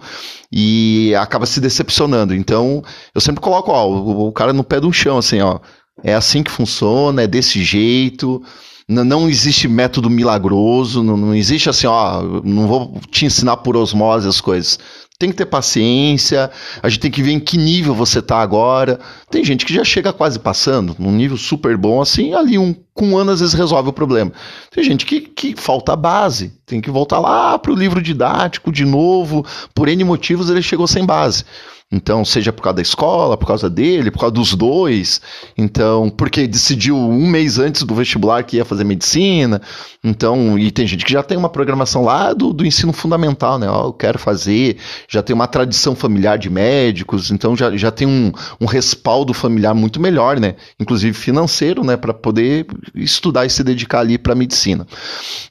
e 0.50 1.13
acaba 1.15 1.46
se 1.46 1.60
decepcionando. 1.60 2.34
Então, 2.34 2.82
eu 3.13 3.20
sempre 3.20 3.41
coloco, 3.41 3.70
ó, 3.70 3.86
o, 3.89 4.27
o 4.27 4.32
cara 4.32 4.53
no 4.53 4.63
pé 4.63 4.79
do 4.79 4.94
chão, 4.94 5.17
assim, 5.17 5.41
ó. 5.41 5.60
É 6.03 6.13
assim 6.13 6.41
que 6.41 6.51
funciona, 6.51 7.24
é 7.24 7.27
desse 7.27 7.62
jeito. 7.63 8.41
Não, 8.89 9.29
existe 9.29 9.67
método 9.67 10.10
milagroso, 10.10 11.03
não, 11.03 11.17
não 11.17 11.36
existe 11.36 11.70
assim, 11.70 11.88
ó, 11.88 12.22
não 12.41 12.67
vou 12.67 13.01
te 13.12 13.25
ensinar 13.25 13.58
por 13.58 13.75
osmose 13.75 14.27
as 14.27 14.39
coisas 14.39 14.79
tem 15.19 15.31
que 15.31 15.36
ter 15.36 15.47
paciência, 15.47 16.51
a 16.81 16.89
gente 16.89 17.00
tem 17.00 17.12
que 17.12 17.24
ver 17.24 17.31
em 17.31 17.39
que 17.39 17.57
nível 17.57 17.95
você 17.95 18.19
está 18.19 18.39
agora. 18.39 19.00
Tem 19.31 19.43
gente 19.43 19.65
que 19.65 19.74
já 19.74 19.83
chega 19.83 20.13
quase 20.13 20.38
passando, 20.38 20.95
num 21.00 21.12
nível 21.12 21.38
super 21.38 21.75
bom, 21.75 22.00
assim, 22.01 22.33
ali 22.33 22.57
um, 22.57 22.75
com 22.93 23.09
um 23.09 23.17
ano 23.17 23.31
às 23.31 23.39
vezes 23.39 23.55
resolve 23.55 23.89
o 23.89 23.93
problema. 23.93 24.31
Tem 24.71 24.83
gente 24.83 25.05
que, 25.05 25.21
que 25.21 25.55
falta 25.55 25.95
base, 25.95 26.53
tem 26.65 26.79
que 26.79 26.91
voltar 26.91 27.19
lá 27.19 27.57
para 27.57 27.71
o 27.71 27.75
livro 27.75 28.01
didático 28.01 28.71
de 28.71 28.86
novo, 28.86 29.43
por 29.74 29.88
N 29.88 30.03
motivos 30.03 30.50
ele 30.50 30.62
chegou 30.62 30.88
sem 30.88 31.03
base. 31.03 31.43
Então, 31.89 32.25
seja 32.25 32.51
por 32.51 32.62
causa 32.62 32.75
da 32.75 32.81
escola, 32.81 33.38
por 33.38 33.47
causa 33.47 33.69
dele, 33.69 34.12
por 34.12 34.19
causa 34.19 34.36
dos 34.36 34.53
dois. 34.53 35.21
Então, 35.57 36.09
porque 36.09 36.45
decidiu 36.45 36.97
um 36.97 37.25
mês 37.27 37.57
antes 37.59 37.83
do 37.83 37.95
vestibular 37.95 38.43
que 38.43 38.57
ia 38.57 38.65
fazer 38.65 38.83
medicina. 38.83 39.62
Então, 40.03 40.59
e 40.59 40.69
tem 40.69 40.86
gente 40.86 41.05
que 41.05 41.13
já 41.13 41.24
tem 41.24 41.38
uma 41.38 41.47
programação 41.47 42.03
lá 42.03 42.33
do, 42.33 42.51
do 42.51 42.65
ensino 42.65 42.91
fundamental, 42.91 43.57
né? 43.57 43.69
Ó, 43.69 43.86
eu 43.86 43.93
quero 43.93 44.19
fazer, 44.19 44.75
já 45.07 45.23
tem 45.23 45.33
uma 45.33 45.47
tradição 45.47 45.95
familiar 45.95 46.37
de 46.37 46.49
médicos, 46.49 47.31
então 47.31 47.55
já, 47.55 47.75
já 47.77 47.91
tem 47.91 48.07
um, 48.07 48.31
um 48.59 48.65
respaldo 48.65 49.33
familiar 49.33 49.73
muito 49.73 49.99
melhor, 49.99 50.39
né? 50.39 50.55
Inclusive 50.79 51.17
financeiro, 51.17 51.83
né? 51.83 51.95
Para 51.95 52.13
poder 52.13 52.67
estudar 52.93 53.45
e 53.45 53.49
se 53.49 53.63
dedicar 53.63 53.99
ali 53.99 54.17
para 54.17 54.35
medicina. 54.35 54.85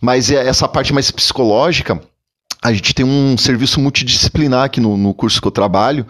Mas 0.00 0.30
é 0.30 0.46
essa 0.46 0.68
parte 0.68 0.92
mais 0.92 1.10
psicológica 1.10 2.00
a 2.62 2.72
gente 2.72 2.94
tem 2.94 3.04
um 3.04 3.36
serviço 3.36 3.80
multidisciplinar 3.80 4.64
aqui 4.64 4.80
no, 4.80 4.96
no 4.96 5.14
curso 5.14 5.40
que 5.40 5.46
eu 5.46 5.52
trabalho, 5.52 6.06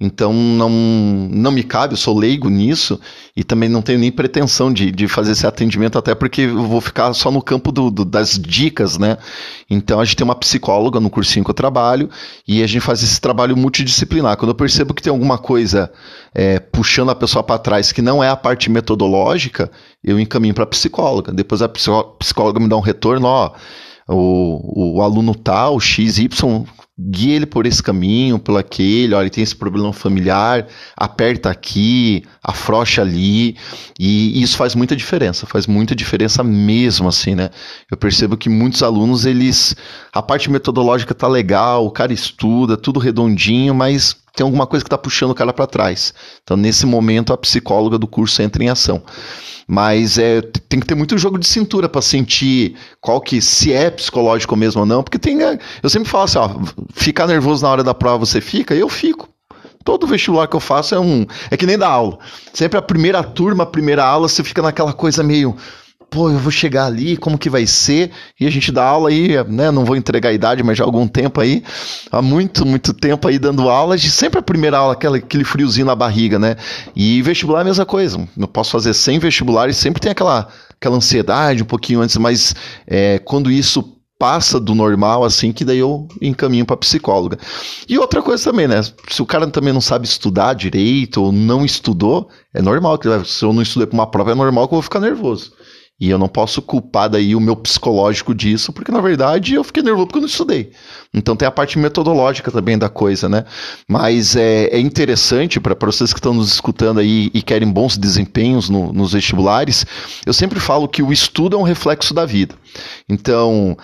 então 0.00 0.32
não, 0.32 0.70
não 0.70 1.52
me 1.52 1.62
cabe, 1.62 1.92
eu 1.92 1.96
sou 1.98 2.18
leigo 2.18 2.48
nisso 2.48 2.98
e 3.36 3.44
também 3.44 3.68
não 3.68 3.82
tenho 3.82 3.98
nem 3.98 4.10
pretensão 4.10 4.72
de, 4.72 4.90
de 4.90 5.06
fazer 5.06 5.32
esse 5.32 5.46
atendimento, 5.46 5.98
até 5.98 6.14
porque 6.14 6.42
eu 6.42 6.62
vou 6.66 6.80
ficar 6.80 7.12
só 7.12 7.30
no 7.30 7.42
campo 7.42 7.70
do, 7.70 7.90
do, 7.90 8.04
das 8.04 8.38
dicas, 8.38 8.96
né? 8.96 9.18
Então 9.68 10.00
a 10.00 10.04
gente 10.04 10.16
tem 10.16 10.24
uma 10.24 10.34
psicóloga 10.34 10.98
no 10.98 11.10
cursinho 11.10 11.44
que 11.44 11.50
eu 11.50 11.54
trabalho 11.54 12.08
e 12.48 12.62
a 12.62 12.66
gente 12.66 12.80
faz 12.80 13.02
esse 13.02 13.20
trabalho 13.20 13.54
multidisciplinar. 13.56 14.38
Quando 14.38 14.52
eu 14.52 14.54
percebo 14.54 14.94
que 14.94 15.02
tem 15.02 15.10
alguma 15.10 15.36
coisa 15.36 15.92
é, 16.34 16.58
puxando 16.58 17.10
a 17.10 17.14
pessoa 17.14 17.42
para 17.42 17.58
trás 17.58 17.92
que 17.92 18.00
não 18.00 18.24
é 18.24 18.30
a 18.30 18.36
parte 18.36 18.70
metodológica, 18.70 19.70
eu 20.02 20.18
encaminho 20.18 20.54
para 20.54 20.64
a 20.64 20.66
psicóloga. 20.66 21.30
Depois 21.30 21.60
a 21.60 21.68
psicóloga 21.68 22.58
me 22.58 22.68
dá 22.68 22.76
um 22.76 22.80
retorno, 22.80 23.26
ó 23.26 23.52
o, 24.10 24.96
o 24.98 25.02
aluno 25.02 25.34
tal, 25.34 25.78
XY, 25.78 26.28
guia 27.08 27.36
ele 27.36 27.46
por 27.46 27.66
esse 27.66 27.82
caminho, 27.82 28.38
por 28.38 28.58
aquele, 28.58 29.14
olha, 29.14 29.22
ele 29.22 29.30
tem 29.30 29.42
esse 29.42 29.56
problema 29.56 29.92
familiar, 29.92 30.66
aperta 30.96 31.48
aqui, 31.48 32.22
afrocha 32.42 33.00
ali, 33.00 33.56
e 33.98 34.42
isso 34.42 34.56
faz 34.56 34.74
muita 34.74 34.94
diferença, 34.94 35.46
faz 35.46 35.66
muita 35.66 35.94
diferença 35.94 36.44
mesmo, 36.44 37.08
assim, 37.08 37.34
né? 37.34 37.50
Eu 37.90 37.96
percebo 37.96 38.36
que 38.36 38.50
muitos 38.50 38.82
alunos, 38.82 39.24
eles, 39.24 39.74
a 40.12 40.20
parte 40.20 40.50
metodológica 40.50 41.14
tá 41.14 41.26
legal, 41.26 41.86
o 41.86 41.90
cara 41.90 42.12
estuda, 42.12 42.76
tudo 42.76 43.00
redondinho, 43.00 43.74
mas 43.74 44.16
tem 44.40 44.44
alguma 44.46 44.66
coisa 44.66 44.82
que 44.82 44.86
está 44.86 44.96
puxando 44.96 45.32
o 45.32 45.34
cara 45.34 45.52
para 45.52 45.66
trás. 45.66 46.14
Então, 46.42 46.56
nesse 46.56 46.86
momento, 46.86 47.30
a 47.30 47.36
psicóloga 47.36 47.98
do 47.98 48.06
curso 48.06 48.40
entra 48.40 48.64
em 48.64 48.70
ação. 48.70 49.02
Mas 49.68 50.16
é, 50.16 50.40
tem 50.66 50.80
que 50.80 50.86
ter 50.86 50.94
muito 50.94 51.18
jogo 51.18 51.38
de 51.38 51.46
cintura 51.46 51.90
para 51.90 52.00
sentir 52.00 52.74
qual 53.02 53.20
que 53.20 53.42
se 53.42 53.70
é 53.70 53.90
psicológico 53.90 54.56
mesmo 54.56 54.80
ou 54.80 54.86
não, 54.86 55.02
porque 55.02 55.18
tem, 55.18 55.38
eu 55.82 55.90
sempre 55.90 56.08
falo 56.08 56.24
assim, 56.24 56.38
ó, 56.38 56.48
ficar 56.94 57.26
nervoso 57.26 57.62
na 57.62 57.70
hora 57.70 57.84
da 57.84 57.92
prova 57.92 58.24
você 58.24 58.40
fica, 58.40 58.74
eu 58.74 58.88
fico. 58.88 59.28
Todo 59.84 60.06
vestibular 60.06 60.48
que 60.48 60.56
eu 60.56 60.60
faço 60.60 60.94
é 60.94 60.98
um, 60.98 61.26
é 61.50 61.56
que 61.56 61.66
nem 61.66 61.76
da 61.76 61.88
aula. 61.88 62.18
Sempre 62.54 62.78
a 62.78 62.82
primeira 62.82 63.22
turma, 63.22 63.64
a 63.64 63.66
primeira 63.66 64.02
aula, 64.02 64.26
você 64.26 64.42
fica 64.42 64.62
naquela 64.62 64.94
coisa 64.94 65.22
meio 65.22 65.54
pô, 66.10 66.28
eu 66.28 66.38
vou 66.38 66.50
chegar 66.50 66.86
ali, 66.86 67.16
como 67.16 67.38
que 67.38 67.48
vai 67.48 67.66
ser? 67.66 68.10
E 68.38 68.46
a 68.46 68.50
gente 68.50 68.72
dá 68.72 68.84
aula 68.84 69.10
aí, 69.10 69.42
né? 69.44 69.70
Não 69.70 69.84
vou 69.84 69.96
entregar 69.96 70.30
a 70.30 70.32
idade, 70.32 70.62
mas 70.62 70.76
já 70.76 70.84
há 70.84 70.86
algum 70.86 71.06
tempo 71.06 71.40
aí, 71.40 71.62
há 72.10 72.20
muito, 72.20 72.66
muito 72.66 72.92
tempo 72.92 73.28
aí 73.28 73.38
dando 73.38 73.68
aula, 73.68 73.96
de 73.96 74.10
sempre 74.10 74.40
a 74.40 74.42
primeira 74.42 74.78
aula, 74.78 74.94
aquela, 74.94 75.18
aquele 75.18 75.44
friozinho 75.44 75.86
na 75.86 75.94
barriga, 75.94 76.38
né? 76.38 76.56
E 76.96 77.22
vestibular 77.22 77.60
é 77.60 77.62
a 77.62 77.64
mesma 77.64 77.86
coisa. 77.86 78.28
Eu 78.36 78.48
posso 78.48 78.72
fazer 78.72 78.92
sem 78.92 79.18
vestibular 79.18 79.70
e 79.70 79.74
sempre 79.74 80.00
tem 80.00 80.10
aquela, 80.10 80.48
aquela 80.70 80.96
ansiedade 80.96 81.62
um 81.62 81.66
pouquinho 81.66 82.00
antes, 82.00 82.16
mas 82.16 82.54
é, 82.86 83.18
quando 83.20 83.50
isso 83.50 83.96
passa 84.20 84.60
do 84.60 84.74
normal, 84.74 85.24
assim, 85.24 85.50
que 85.50 85.64
daí 85.64 85.78
eu 85.78 86.06
encaminho 86.20 86.66
para 86.66 86.76
psicóloga. 86.76 87.38
E 87.88 87.98
outra 87.98 88.20
coisa 88.20 88.44
também, 88.44 88.68
né? 88.68 88.82
Se 89.08 89.22
o 89.22 89.26
cara 89.26 89.46
também 89.46 89.72
não 89.72 89.80
sabe 89.80 90.06
estudar 90.06 90.52
direito 90.52 91.22
ou 91.22 91.32
não 91.32 91.64
estudou, 91.64 92.28
é 92.52 92.60
normal 92.60 92.98
que 92.98 93.08
se 93.24 93.42
eu 93.42 93.52
não 93.54 93.62
estudei 93.62 93.86
para 93.86 93.94
uma 93.94 94.06
prova, 94.06 94.32
é 94.32 94.34
normal 94.34 94.68
que 94.68 94.74
eu 94.74 94.76
vou 94.76 94.82
ficar 94.82 95.00
nervoso. 95.00 95.52
E 96.00 96.08
eu 96.08 96.16
não 96.16 96.28
posso 96.28 96.62
culpar 96.62 97.10
daí 97.10 97.36
o 97.36 97.40
meu 97.40 97.54
psicológico 97.54 98.34
disso, 98.34 98.72
porque 98.72 98.90
na 98.90 99.02
verdade 99.02 99.54
eu 99.54 99.62
fiquei 99.62 99.82
nervoso 99.82 100.06
porque 100.06 100.18
eu 100.18 100.22
não 100.22 100.28
estudei. 100.28 100.72
Então 101.12 101.36
tem 101.36 101.46
a 101.46 101.50
parte 101.50 101.78
metodológica 101.78 102.50
também 102.50 102.78
da 102.78 102.88
coisa, 102.88 103.28
né? 103.28 103.44
Mas 103.86 104.34
é, 104.34 104.68
é 104.68 104.80
interessante 104.80 105.60
para 105.60 105.76
vocês 105.78 106.12
que 106.12 106.18
estão 106.18 106.32
nos 106.32 106.52
escutando 106.52 107.00
aí 107.00 107.30
e 107.34 107.42
querem 107.42 107.70
bons 107.70 107.98
desempenhos 107.98 108.70
no, 108.70 108.92
nos 108.92 109.12
vestibulares, 109.12 109.84
eu 110.24 110.32
sempre 110.32 110.58
falo 110.58 110.88
que 110.88 111.02
o 111.02 111.12
estudo 111.12 111.56
é 111.56 111.58
um 111.58 111.64
reflexo 111.64 112.14
da 112.14 112.24
vida. 112.24 112.54
Então, 113.08 113.76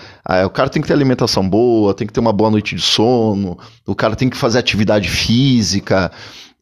o 0.44 0.50
cara 0.50 0.70
tem 0.70 0.80
que 0.80 0.88
ter 0.88 0.94
alimentação 0.94 1.46
boa, 1.46 1.92
tem 1.92 2.06
que 2.06 2.12
ter 2.12 2.20
uma 2.20 2.32
boa 2.32 2.50
noite 2.50 2.74
de 2.74 2.82
sono, 2.82 3.58
o 3.84 3.94
cara 3.94 4.16
tem 4.16 4.30
que 4.30 4.36
fazer 4.36 4.58
atividade 4.58 5.08
física. 5.10 6.10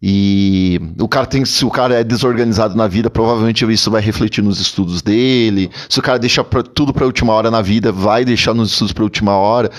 E 0.06 0.78
o 1.00 1.08
cara 1.08 1.24
tem, 1.24 1.46
se 1.46 1.64
o 1.64 1.70
cara 1.70 1.94
é 1.94 2.04
desorganizado 2.04 2.76
na 2.76 2.86
vida, 2.86 3.08
provavelmente 3.08 3.64
isso 3.72 3.90
vai 3.90 4.02
refletir 4.02 4.44
nos 4.44 4.60
estudos 4.60 5.00
dele. 5.00 5.70
Se 5.88 5.98
o 5.98 6.02
cara 6.02 6.18
deixa 6.18 6.44
pra, 6.44 6.62
tudo 6.62 6.92
para 6.92 7.06
última 7.06 7.32
hora 7.32 7.50
na 7.50 7.62
vida, 7.62 7.90
vai 7.90 8.22
deixar 8.22 8.52
nos 8.52 8.72
estudos 8.72 8.92
para 8.92 9.02
última 9.02 9.32
hora. 9.32 9.70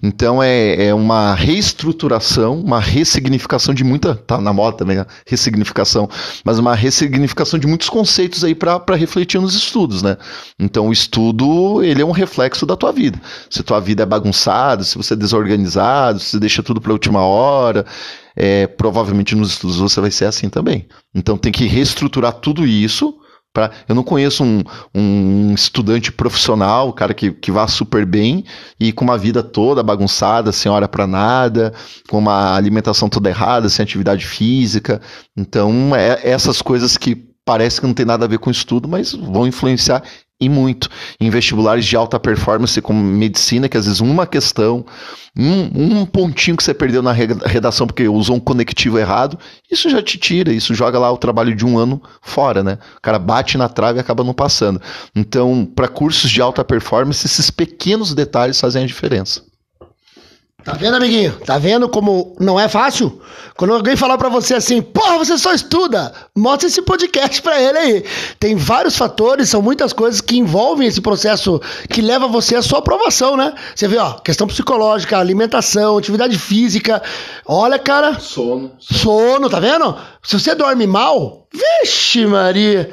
Então 0.00 0.40
é, 0.40 0.86
é 0.86 0.94
uma 0.94 1.34
reestruturação, 1.34 2.60
uma 2.60 2.78
ressignificação 2.78 3.74
de 3.74 3.82
muita, 3.82 4.14
tá 4.14 4.40
na 4.40 4.52
moda 4.52 4.76
também, 4.76 4.98
a 4.98 5.06
ressignificação, 5.26 6.08
mas 6.44 6.60
uma 6.60 6.76
ressignificação 6.76 7.58
de 7.58 7.66
muitos 7.66 7.88
conceitos 7.88 8.44
aí 8.44 8.54
para 8.54 8.94
refletir 8.94 9.40
nos 9.40 9.56
estudos, 9.56 10.00
né? 10.00 10.16
Então 10.60 10.86
o 10.86 10.92
estudo, 10.92 11.82
ele 11.82 12.00
é 12.00 12.06
um 12.06 12.12
reflexo 12.12 12.64
da 12.64 12.76
tua 12.76 12.92
vida. 12.92 13.20
Se 13.50 13.64
tua 13.64 13.80
vida 13.80 14.04
é 14.04 14.06
bagunçada, 14.06 14.84
se 14.84 14.96
você 14.96 15.14
é 15.14 15.16
desorganizado, 15.16 16.20
se 16.20 16.38
deixa 16.38 16.62
tudo 16.62 16.80
para 16.80 16.92
última 16.92 17.22
hora, 17.22 17.84
é, 18.36 18.66
provavelmente 18.66 19.34
nos 19.34 19.50
estudos 19.50 19.78
você 19.78 20.00
vai 20.00 20.10
ser 20.10 20.26
assim 20.26 20.48
também. 20.48 20.86
Então 21.14 21.36
tem 21.36 21.52
que 21.52 21.66
reestruturar 21.66 22.34
tudo 22.34 22.66
isso. 22.66 23.18
Pra, 23.54 23.70
eu 23.86 23.94
não 23.94 24.02
conheço 24.02 24.42
um, 24.42 24.62
um 24.94 25.52
estudante 25.52 26.10
profissional, 26.10 26.90
cara 26.90 27.12
que, 27.12 27.30
que 27.32 27.52
vá 27.52 27.66
super 27.66 28.06
bem 28.06 28.46
e 28.80 28.92
com 28.92 29.04
uma 29.04 29.18
vida 29.18 29.42
toda 29.42 29.82
bagunçada, 29.82 30.50
sem 30.52 30.72
hora 30.72 30.88
para 30.88 31.06
nada, 31.06 31.74
com 32.08 32.16
uma 32.16 32.56
alimentação 32.56 33.10
toda 33.10 33.28
errada, 33.28 33.68
sem 33.68 33.82
atividade 33.82 34.26
física. 34.26 35.02
Então, 35.36 35.94
é 35.94 36.30
essas 36.30 36.62
coisas 36.62 36.96
que 36.96 37.14
parece 37.44 37.80
que 37.80 37.86
não 37.86 37.92
tem 37.92 38.06
nada 38.06 38.24
a 38.24 38.28
ver 38.28 38.38
com 38.38 38.50
estudo, 38.50 38.88
mas 38.88 39.12
vão 39.12 39.46
influenciar 39.46 40.02
e 40.42 40.48
muito 40.48 40.88
em 41.20 41.30
vestibulares 41.30 41.84
de 41.84 41.94
alta 41.94 42.18
performance 42.18 42.80
como 42.82 43.00
medicina, 43.00 43.68
que 43.68 43.76
às 43.76 43.84
vezes 43.84 44.00
uma 44.00 44.26
questão, 44.26 44.84
um, 45.36 46.00
um 46.00 46.04
pontinho 46.04 46.56
que 46.56 46.64
você 46.64 46.74
perdeu 46.74 47.00
na 47.00 47.12
redação 47.12 47.86
porque 47.86 48.08
usou 48.08 48.36
um 48.36 48.40
conectivo 48.40 48.98
errado, 48.98 49.38
isso 49.70 49.88
já 49.88 50.02
te 50.02 50.18
tira, 50.18 50.52
isso 50.52 50.74
joga 50.74 50.98
lá 50.98 51.10
o 51.12 51.16
trabalho 51.16 51.54
de 51.54 51.64
um 51.64 51.78
ano 51.78 52.02
fora, 52.20 52.64
né? 52.64 52.78
O 52.96 53.00
cara 53.00 53.20
bate 53.20 53.56
na 53.56 53.68
trave 53.68 53.98
e 53.98 54.00
acaba 54.00 54.24
não 54.24 54.34
passando. 54.34 54.82
Então, 55.14 55.64
para 55.64 55.86
cursos 55.86 56.28
de 56.28 56.42
alta 56.42 56.64
performance, 56.64 57.24
esses 57.24 57.48
pequenos 57.48 58.14
detalhes 58.14 58.60
fazem 58.60 58.82
a 58.82 58.86
diferença. 58.86 59.51
Tá 60.64 60.74
vendo, 60.74 60.96
amiguinho? 60.96 61.32
Tá 61.44 61.58
vendo 61.58 61.88
como 61.88 62.36
não 62.38 62.58
é 62.58 62.68
fácil? 62.68 63.20
Quando 63.56 63.74
alguém 63.74 63.96
falar 63.96 64.16
para 64.16 64.28
você 64.28 64.54
assim, 64.54 64.80
porra, 64.80 65.18
você 65.18 65.36
só 65.36 65.52
estuda, 65.52 66.12
mostra 66.36 66.68
esse 66.68 66.80
podcast 66.82 67.42
para 67.42 67.60
ele 67.60 67.78
aí. 67.78 68.04
Tem 68.38 68.54
vários 68.54 68.96
fatores, 68.96 69.48
são 69.48 69.60
muitas 69.60 69.92
coisas 69.92 70.20
que 70.20 70.38
envolvem 70.38 70.86
esse 70.86 71.00
processo 71.00 71.60
que 71.88 72.00
leva 72.00 72.28
você 72.28 72.54
à 72.54 72.62
sua 72.62 72.78
aprovação, 72.78 73.36
né? 73.36 73.52
Você 73.74 73.88
vê, 73.88 73.98
ó, 73.98 74.12
questão 74.14 74.46
psicológica, 74.46 75.18
alimentação, 75.18 75.98
atividade 75.98 76.38
física. 76.38 77.02
Olha, 77.44 77.78
cara. 77.78 78.20
Sono. 78.20 78.72
Sono, 78.78 79.50
tá 79.50 79.58
vendo? 79.58 79.96
Se 80.22 80.38
você 80.38 80.54
dorme 80.54 80.86
mal, 80.86 81.46
vixe, 81.52 82.24
Maria. 82.24 82.90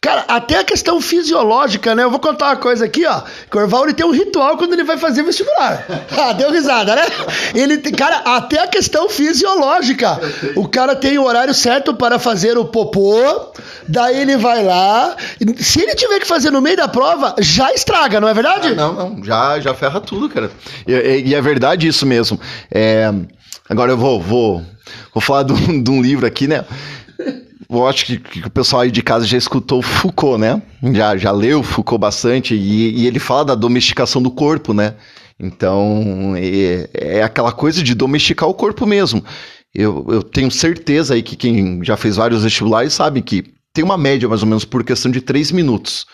Cara, 0.00 0.24
até 0.28 0.58
a 0.58 0.64
questão 0.64 1.00
fisiológica, 1.00 1.94
né? 1.94 2.04
Eu 2.04 2.10
vou 2.10 2.20
contar 2.20 2.46
uma 2.46 2.56
coisa 2.56 2.84
aqui, 2.84 3.06
ó. 3.06 3.22
Que 3.50 3.56
o 3.56 3.60
Orval 3.60 3.92
tem 3.92 4.06
um 4.06 4.10
ritual 4.10 4.56
quando 4.56 4.74
ele 4.74 4.84
vai 4.84 4.96
fazer 4.96 5.22
vestibular. 5.22 5.84
ah, 6.16 6.32
deu 6.32 6.50
risada, 6.50 6.94
né? 6.94 7.02
Ele 7.54 7.78
tem, 7.78 7.92
cara, 7.92 8.18
até 8.18 8.62
a 8.62 8.66
questão 8.66 9.08
fisiológica. 9.08 10.20
O 10.54 10.68
cara 10.68 10.94
tem 10.94 11.18
o 11.18 11.24
horário 11.24 11.54
certo 11.54 11.94
para 11.94 12.18
fazer 12.18 12.58
o 12.58 12.64
popô, 12.64 13.52
daí 13.88 14.20
ele 14.20 14.36
vai 14.36 14.62
lá. 14.64 15.16
Se 15.58 15.80
ele 15.80 15.94
tiver 15.94 16.20
que 16.20 16.26
fazer 16.26 16.50
no 16.50 16.60
meio 16.60 16.76
da 16.76 16.88
prova, 16.88 17.34
já 17.40 17.72
estraga, 17.72 18.20
não 18.20 18.28
é 18.28 18.34
verdade? 18.34 18.68
Ah, 18.68 18.74
não, 18.74 18.92
não, 18.92 19.24
já, 19.24 19.58
já 19.60 19.74
ferra 19.74 20.00
tudo, 20.00 20.28
cara. 20.28 20.50
E, 20.86 20.92
e, 20.92 21.28
e 21.28 21.34
é 21.34 21.40
verdade 21.40 21.86
isso 21.86 22.06
mesmo. 22.06 22.38
É, 22.70 23.12
agora 23.68 23.92
eu 23.92 23.96
vou, 23.96 24.20
vou, 24.20 24.62
vou 25.12 25.22
falar 25.22 25.42
de 25.42 25.52
um, 25.52 25.82
de 25.82 25.90
um 25.90 26.02
livro 26.02 26.26
aqui, 26.26 26.46
né? 26.46 26.64
Eu 27.68 27.86
acho 27.86 28.06
que, 28.06 28.18
que, 28.18 28.46
o 28.46 28.50
pessoal 28.50 28.82
aí 28.82 28.90
de 28.90 29.02
casa 29.02 29.26
já 29.26 29.36
escutou 29.36 29.82
Foucault, 29.82 30.40
né? 30.40 30.62
Já, 30.94 31.16
já 31.16 31.30
leu 31.32 31.62
Foucault 31.62 32.00
bastante 32.00 32.54
e, 32.54 33.02
e 33.02 33.06
ele 33.06 33.18
fala 33.18 33.44
da 33.44 33.54
domesticação 33.54 34.22
do 34.22 34.30
corpo, 34.30 34.72
né? 34.72 34.94
Então, 35.38 36.34
é, 36.36 36.88
é, 36.94 37.22
aquela 37.22 37.52
coisa 37.52 37.82
de 37.82 37.94
domesticar 37.94 38.48
o 38.48 38.54
corpo 38.54 38.86
mesmo. 38.86 39.22
Eu, 39.74 40.06
eu 40.08 40.22
tenho 40.22 40.50
certeza 40.50 41.14
aí 41.14 41.22
que 41.22 41.36
quem 41.36 41.84
já 41.84 41.96
fez 41.96 42.16
vários 42.16 42.42
vestibulares 42.42 42.94
sabe 42.94 43.20
que 43.20 43.55
tem 43.76 43.84
uma 43.84 43.98
média 43.98 44.26
mais 44.26 44.42
ou 44.42 44.48
menos 44.48 44.64
por 44.64 44.82
questão 44.82 45.10
de 45.10 45.20
três 45.20 45.52
minutos. 45.52 46.06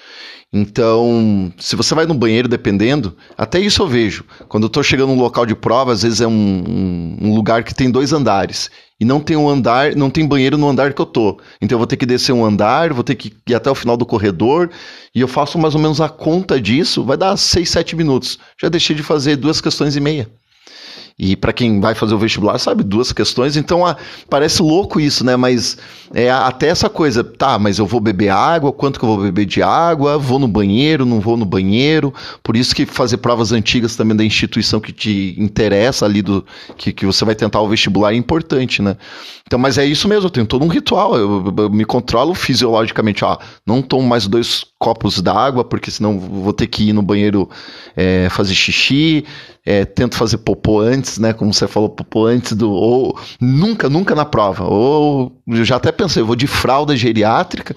Então, 0.53 1.51
se 1.57 1.77
você 1.77 1.95
vai 1.95 2.05
no 2.07 2.13
banheiro, 2.13 2.49
dependendo, 2.49 3.17
até 3.39 3.61
isso 3.61 3.81
eu 3.83 3.87
vejo. 3.87 4.25
Quando 4.49 4.65
eu 4.65 4.67
estou 4.67 4.83
chegando 4.83 5.15
num 5.15 5.21
local 5.21 5.47
de 5.47 5.55
prova, 5.55 5.93
às 5.93 6.03
vezes 6.03 6.21
é 6.21 6.27
um, 6.27 6.31
um, 6.33 7.19
um, 7.29 7.35
lugar 7.35 7.63
que 7.63 7.73
tem 7.73 7.89
dois 7.89 8.13
andares. 8.13 8.69
E 9.01 9.05
não 9.05 9.21
tem 9.21 9.37
um 9.37 9.49
andar, 9.49 9.95
não 9.95 10.11
tem 10.11 10.27
banheiro 10.27 10.59
no 10.59 10.69
andar 10.69 10.93
que 10.93 11.01
eu 11.01 11.07
tô. 11.07 11.41
Então 11.61 11.77
eu 11.77 11.79
vou 11.79 11.87
ter 11.87 11.97
que 11.97 12.05
descer 12.05 12.33
um 12.33 12.45
andar, 12.45 12.93
vou 12.93 13.05
ter 13.05 13.15
que 13.15 13.33
ir 13.49 13.55
até 13.55 13.71
o 13.71 13.75
final 13.77 13.97
do 13.97 14.05
corredor. 14.05 14.69
E 15.15 15.21
eu 15.21 15.29
faço 15.29 15.57
mais 15.57 15.77
ou 15.77 15.81
menos 15.81 16.01
a 16.01 16.09
conta 16.09 16.61
disso, 16.61 17.05
vai 17.05 17.17
dar 17.17 17.37
6, 17.37 17.71
7 17.71 17.95
minutos. 17.95 18.41
Já 18.61 18.69
deixei 18.69 18.95
de 18.97 19.05
fazer 19.05 19.37
duas 19.37 19.61
questões 19.61 19.95
e 19.95 20.01
meia. 20.01 20.29
E 21.19 21.37
para 21.37 21.53
quem 21.53 21.81
vai 21.81 21.95
fazer 21.95 22.15
o 22.15 22.19
vestibular, 22.19 22.59
sabe, 22.59 22.83
duas 22.83 23.13
questões. 23.13 23.57
Então, 23.57 23.87
a, 23.87 23.97
parece 24.29 24.63
louco 24.63 24.99
isso, 24.99 25.25
né? 25.25 25.37
Mas 25.37 25.77
é 26.15 26.31
até 26.31 26.69
essa 26.69 26.89
coisa, 26.89 27.23
tá, 27.23 27.59
mas 27.59 27.79
eu 27.79 27.87
vou 27.87 28.01
beber 28.01 28.29
água, 28.29 28.73
quanto 28.73 28.99
que 28.99 29.05
eu 29.05 29.09
vou 29.09 29.19
beber 29.19 29.47
de 29.47 29.63
água? 29.63 30.19
Vou 30.19 30.39
no 30.39 30.49
banheiro, 30.49 31.07
não 31.07 31.21
vou 31.21 31.37
no 31.37 31.45
banheiro? 31.45 32.13
Por 32.43 32.57
isso 32.57 32.75
que 32.75 32.85
fazer 32.87 33.19
provas 33.19 33.53
antigas 33.53 33.97
também 33.97 34.17
da 34.17 34.25
instituição 34.25 34.81
que 34.81 34.93
te 34.93 35.35
interessa 35.39 36.05
ali, 36.05 36.23
do 36.23 36.45
que, 36.77 36.93
que 36.93 37.07
você 37.07 37.25
vai 37.25 37.35
tentar 37.35 37.61
o 37.61 37.69
vestibular 37.69 38.13
é 38.13 38.17
importante, 38.17 38.83
né? 38.83 38.97
Então, 39.47 39.59
mas 39.59 39.79
é 39.79 39.85
isso 39.85 40.09
mesmo, 40.09 40.27
eu 40.27 40.31
tenho 40.31 40.47
todo 40.47 40.65
um 40.65 40.69
ritual. 40.69 41.17
Eu, 41.17 41.45
eu, 41.47 41.65
eu 41.65 41.71
me 41.71 41.85
controlo 41.85 42.35
fisiologicamente, 42.35 43.25
ó, 43.25 43.39
não 43.67 43.83
tomo 43.83 44.07
mais 44.07 44.27
dois 44.27 44.65
copos 44.79 45.21
d'água, 45.21 45.65
porque 45.65 45.91
senão 45.91 46.19
vou 46.19 46.53
ter 46.53 46.67
que 46.67 46.89
ir 46.89 46.93
no 46.93 47.03
banheiro 47.03 47.49
é, 47.97 48.29
fazer 48.31 48.55
xixi 48.55 49.25
é, 49.65 49.85
tento 49.85 50.17
fazer 50.17 50.39
popô 50.39 50.81
antes, 50.81 51.19
né? 51.19 51.33
Como 51.33 51.53
você 51.55 51.69
falou, 51.69 51.89
popô 51.89 52.27
antes 52.27 52.53
do. 52.53 52.71
Ou 52.71 53.19
nunca, 53.41 53.89
nunca 53.89 54.15
na 54.15 54.25
prova. 54.25 54.65
Ou 54.65 55.33
eu 55.47 55.65
já 55.65 55.77
até 55.77 55.93
pensei, 55.93 56.23
eu 56.23 56.27
vou 56.27 56.37
de 56.37 56.47
fralda 56.47 56.97
geriátrica 56.97 57.77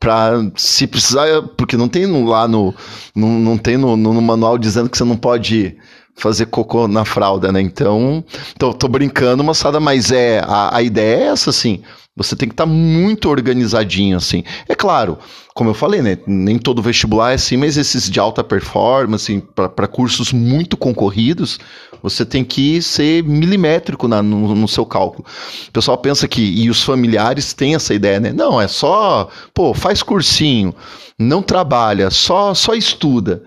para 0.00 0.50
se 0.56 0.86
precisar, 0.86 1.42
porque 1.56 1.76
não 1.76 1.88
tem 1.88 2.06
lá 2.24 2.48
no. 2.48 2.74
Não, 3.14 3.28
não 3.28 3.58
tem 3.58 3.76
no, 3.76 3.96
no, 3.96 4.22
manual 4.22 4.56
dizendo 4.56 4.88
que 4.88 4.96
você 4.96 5.04
não 5.04 5.16
pode 5.16 5.76
fazer 6.16 6.46
cocô 6.46 6.88
na 6.88 7.04
fralda, 7.04 7.52
né? 7.52 7.60
Então, 7.60 8.24
tô, 8.58 8.72
tô 8.72 8.88
brincando, 8.88 9.44
moçada, 9.44 9.78
mas 9.78 10.10
é 10.10 10.40
a, 10.44 10.76
a 10.76 10.82
ideia 10.82 11.16
é 11.16 11.26
essa, 11.28 11.50
assim. 11.50 11.82
Você 12.16 12.34
tem 12.34 12.48
que 12.48 12.54
estar 12.54 12.64
tá 12.64 12.70
muito 12.70 13.28
organizadinho, 13.28 14.16
assim. 14.16 14.42
É 14.66 14.74
claro, 14.74 15.18
como 15.54 15.68
eu 15.68 15.74
falei, 15.74 16.00
né? 16.00 16.16
Nem 16.26 16.58
todo 16.58 16.80
vestibular 16.80 17.32
é 17.32 17.34
assim, 17.34 17.58
mas 17.58 17.76
esses 17.76 18.08
de 18.08 18.18
alta 18.18 18.42
performance, 18.42 19.44
para 19.54 19.86
cursos 19.86 20.32
muito 20.32 20.78
concorridos, 20.78 21.58
você 22.02 22.24
tem 22.24 22.42
que 22.42 22.80
ser 22.80 23.22
milimétrico 23.22 24.08
na, 24.08 24.22
no, 24.22 24.54
no, 24.54 24.66
seu 24.66 24.86
cálculo. 24.86 25.26
O 25.68 25.72
pessoal 25.72 25.98
pensa 25.98 26.26
que, 26.26 26.40
e 26.40 26.70
os 26.70 26.82
familiares 26.82 27.52
têm 27.52 27.74
essa 27.74 27.92
ideia, 27.92 28.18
né? 28.18 28.32
Não, 28.32 28.58
é 28.58 28.66
só, 28.66 29.28
pô, 29.52 29.74
faz 29.74 30.02
cursinho, 30.02 30.74
não 31.18 31.42
trabalha, 31.42 32.08
só, 32.08 32.54
só 32.54 32.74
estuda. 32.74 33.42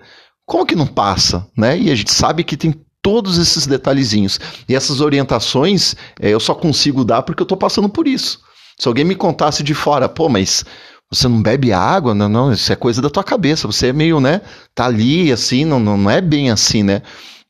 Como 0.50 0.66
que 0.66 0.74
não 0.74 0.84
passa, 0.84 1.46
né? 1.56 1.78
E 1.78 1.92
a 1.92 1.94
gente 1.94 2.12
sabe 2.12 2.42
que 2.42 2.56
tem 2.56 2.74
todos 3.00 3.38
esses 3.38 3.68
detalhezinhos. 3.68 4.40
E 4.68 4.74
essas 4.74 5.00
orientações 5.00 5.94
é, 6.18 6.30
eu 6.30 6.40
só 6.40 6.56
consigo 6.56 7.04
dar 7.04 7.22
porque 7.22 7.40
eu 7.40 7.44
estou 7.44 7.56
passando 7.56 7.88
por 7.88 8.08
isso. 8.08 8.40
Se 8.76 8.88
alguém 8.88 9.04
me 9.04 9.14
contasse 9.14 9.62
de 9.62 9.74
fora, 9.74 10.08
pô, 10.08 10.28
mas 10.28 10.64
você 11.08 11.28
não 11.28 11.40
bebe 11.40 11.72
água? 11.72 12.16
Não, 12.16 12.28
não, 12.28 12.52
isso 12.52 12.72
é 12.72 12.74
coisa 12.74 13.00
da 13.00 13.08
tua 13.08 13.22
cabeça. 13.22 13.68
Você 13.68 13.86
é 13.86 13.92
meio, 13.92 14.18
né? 14.18 14.40
Tá 14.74 14.86
ali, 14.86 15.30
assim, 15.30 15.64
não, 15.64 15.78
não 15.78 16.10
é 16.10 16.20
bem 16.20 16.50
assim, 16.50 16.82
né? 16.82 17.00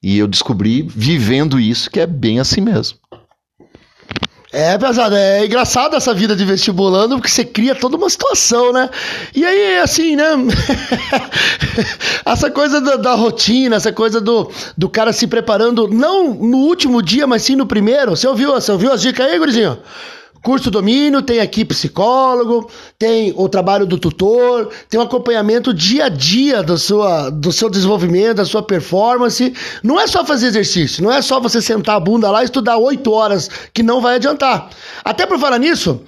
E 0.03 0.19
eu 0.19 0.29
descobri, 0.29 0.83
vivendo 0.83 1.59
isso, 1.59 1.91
que 1.91 2.01
é 2.01 2.07
bem 2.07 2.39
assim 2.39 2.61
mesmo. 2.61 2.99
É, 4.53 4.77
pesado, 4.77 5.15
é 5.15 5.47
engraçado 5.47 5.95
essa 5.95 6.13
vida 6.13 6.35
de 6.35 6.45
vestibulando, 6.45 7.17
porque 7.17 7.31
você 7.31 7.45
cria 7.45 7.73
toda 7.73 7.97
uma 7.97 8.11
situação, 8.11 8.73
né? 8.73 8.91
E 9.33 9.45
aí, 9.45 9.79
assim, 9.79 10.17
né? 10.17 10.27
essa 12.27 12.51
coisa 12.51 12.81
da, 12.81 12.97
da, 12.97 13.15
rotina, 13.15 13.77
essa 13.77 13.93
coisa 13.93 14.21
do, 14.21 14.51
do 14.77 14.89
cara 14.89 15.13
se 15.13 15.29
preparando, 15.29 15.87
não 15.87 16.35
no 16.35 16.59
último 16.59 17.01
dia, 17.01 17.29
mas 17.29 17.43
sim 17.43 17.55
no 17.55 17.65
primeiro. 17.65 18.17
Você 18.17 18.27
ouviu, 18.27 18.51
você 18.51 18.73
ouviu 18.73 18.93
as 18.93 19.01
dicas 19.01 19.25
aí, 19.25 19.39
gurizinho? 19.39 19.79
Curso 20.42 20.70
domínio, 20.70 21.20
tem 21.20 21.40
aqui 21.40 21.64
psicólogo, 21.64 22.70
tem 22.98 23.33
o 23.37 23.46
trabalho 23.46 23.85
do 23.85 23.98
tutor, 23.98 24.70
tem 24.88 24.98
o 24.98 25.03
acompanhamento 25.03 25.74
dia 25.74 26.07
a 26.07 26.09
dia 26.09 26.62
do, 26.62 26.79
sua, 26.79 27.29
do 27.29 27.53
seu 27.53 27.68
desenvolvimento, 27.68 28.38
da 28.38 28.44
sua 28.46 28.62
performance. 28.62 29.53
Não 29.83 30.00
é 30.00 30.07
só 30.07 30.24
fazer 30.24 30.46
exercício, 30.46 31.03
não 31.05 31.12
é 31.12 31.20
só 31.20 31.38
você 31.38 31.61
sentar 31.61 31.96
a 31.96 32.00
bunda 32.00 32.31
lá 32.31 32.40
e 32.40 32.46
estudar 32.46 32.79
oito 32.79 33.12
horas, 33.12 33.50
que 33.74 33.83
não 33.83 34.00
vai 34.00 34.14
adiantar. 34.14 34.70
Até 35.05 35.26
por 35.26 35.38
falar 35.38 35.59
nisso, 35.59 36.00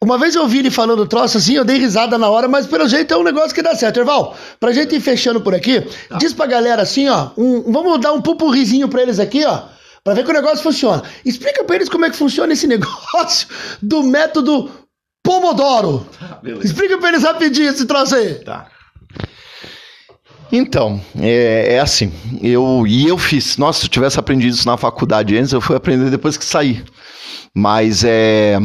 uma 0.00 0.18
vez 0.18 0.34
eu 0.34 0.46
vi 0.46 0.58
ele 0.58 0.70
falando 0.70 1.06
troço 1.06 1.38
assim, 1.38 1.54
eu 1.54 1.64
dei 1.64 1.78
risada 1.78 2.18
na 2.18 2.28
hora, 2.28 2.46
mas 2.46 2.66
pelo 2.66 2.86
jeito 2.86 3.14
é 3.14 3.16
um 3.16 3.24
negócio 3.24 3.54
que 3.54 3.62
dá 3.62 3.74
certo. 3.74 4.00
Erval, 4.00 4.36
pra 4.60 4.70
gente 4.70 4.96
ir 4.96 5.00
fechando 5.00 5.40
por 5.40 5.54
aqui, 5.54 5.80
tá. 5.80 6.18
diz 6.18 6.34
pra 6.34 6.46
galera 6.46 6.82
assim, 6.82 7.08
ó, 7.08 7.30
um, 7.38 7.72
vamos 7.72 7.98
dar 8.00 8.12
um 8.12 8.20
pupurrizinho 8.20 8.86
pra 8.86 9.00
eles 9.00 9.18
aqui, 9.18 9.46
ó 9.46 9.77
para 10.08 10.14
ver 10.14 10.24
que 10.24 10.30
o 10.30 10.34
negócio 10.34 10.62
funciona. 10.62 11.02
Explica 11.22 11.62
para 11.64 11.76
eles 11.76 11.88
como 11.90 12.06
é 12.06 12.10
que 12.10 12.16
funciona 12.16 12.50
esse 12.54 12.64
negócio 12.66 13.46
do 13.82 14.02
método 14.02 14.70
Pomodoro. 15.22 16.06
Tá, 16.18 16.40
Explica 16.64 16.96
para 16.96 17.10
eles 17.10 17.22
rapidinho 17.22 17.68
esse 17.68 17.84
troço 17.84 18.14
aí. 18.14 18.36
Tá. 18.36 18.68
Então, 20.50 20.98
é, 21.20 21.74
é, 21.74 21.80
assim, 21.80 22.10
eu 22.42 22.86
e 22.86 23.06
eu 23.06 23.18
fiz. 23.18 23.58
Nossa, 23.58 23.80
se 23.80 23.84
eu 23.84 23.90
tivesse 23.90 24.18
aprendido 24.18 24.54
isso 24.54 24.66
na 24.66 24.78
faculdade 24.78 25.36
antes, 25.36 25.52
eu 25.52 25.60
fui 25.60 25.76
aprender 25.76 26.08
depois 26.08 26.38
que 26.38 26.44
saí. 26.44 26.82
Mas 27.54 28.02
é, 28.02 28.58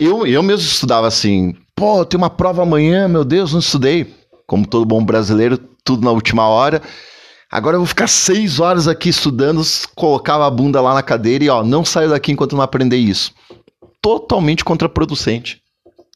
eu, 0.00 0.26
eu 0.26 0.42
mesmo 0.42 0.66
estudava 0.66 1.06
assim, 1.06 1.54
pô, 1.76 2.04
tem 2.04 2.18
uma 2.18 2.30
prova 2.30 2.62
amanhã, 2.62 3.06
meu 3.06 3.24
Deus, 3.24 3.52
não 3.52 3.60
estudei. 3.60 4.12
Como 4.44 4.66
todo 4.66 4.84
bom 4.84 5.04
brasileiro, 5.04 5.56
tudo 5.84 6.04
na 6.04 6.10
última 6.10 6.48
hora. 6.48 6.82
Agora 7.50 7.74
eu 7.74 7.80
vou 7.80 7.86
ficar 7.86 8.06
seis 8.06 8.60
horas 8.60 8.86
aqui 8.86 9.08
estudando, 9.08 9.60
colocava 9.96 10.46
a 10.46 10.50
bunda 10.50 10.80
lá 10.80 10.94
na 10.94 11.02
cadeira 11.02 11.42
e 11.42 11.48
ó, 11.48 11.64
não 11.64 11.84
saio 11.84 12.10
daqui 12.10 12.30
enquanto 12.30 12.54
não 12.54 12.62
aprender 12.62 12.96
isso. 12.96 13.32
Totalmente 14.00 14.64
contraproducente. 14.64 15.60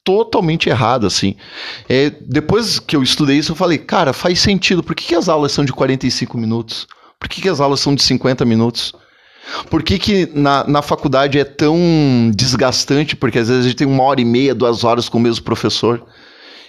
Totalmente 0.03 0.69
errado, 0.69 1.05
assim. 1.05 1.35
É, 1.89 2.09
depois 2.09 2.79
que 2.79 2.95
eu 2.95 3.03
estudei 3.03 3.37
isso, 3.37 3.51
eu 3.51 3.55
falei, 3.55 3.77
cara, 3.77 4.13
faz 4.13 4.39
sentido. 4.39 4.81
Por 4.81 4.95
que, 4.95 5.07
que 5.07 5.15
as 5.15 5.27
aulas 5.27 5.51
são 5.51 5.65
de 5.65 5.73
45 5.73 6.37
minutos? 6.37 6.87
Por 7.19 7.27
que, 7.27 7.41
que 7.41 7.49
as 7.49 7.59
aulas 7.59 7.81
são 7.81 7.93
de 7.93 8.03
50 8.03 8.45
minutos? 8.45 8.93
Por 9.69 9.83
que, 9.83 9.99
que 9.99 10.29
na, 10.33 10.63
na 10.65 10.81
faculdade 10.81 11.37
é 11.37 11.43
tão 11.43 12.31
desgastante? 12.33 13.15
Porque 13.15 13.39
às 13.39 13.49
vezes 13.49 13.65
a 13.65 13.67
gente 13.67 13.77
tem 13.77 13.87
uma 13.87 14.03
hora 14.03 14.21
e 14.21 14.25
meia, 14.25 14.55
duas 14.55 14.83
horas 14.83 15.09
com 15.09 15.17
o 15.17 15.21
mesmo 15.21 15.43
professor. 15.43 16.05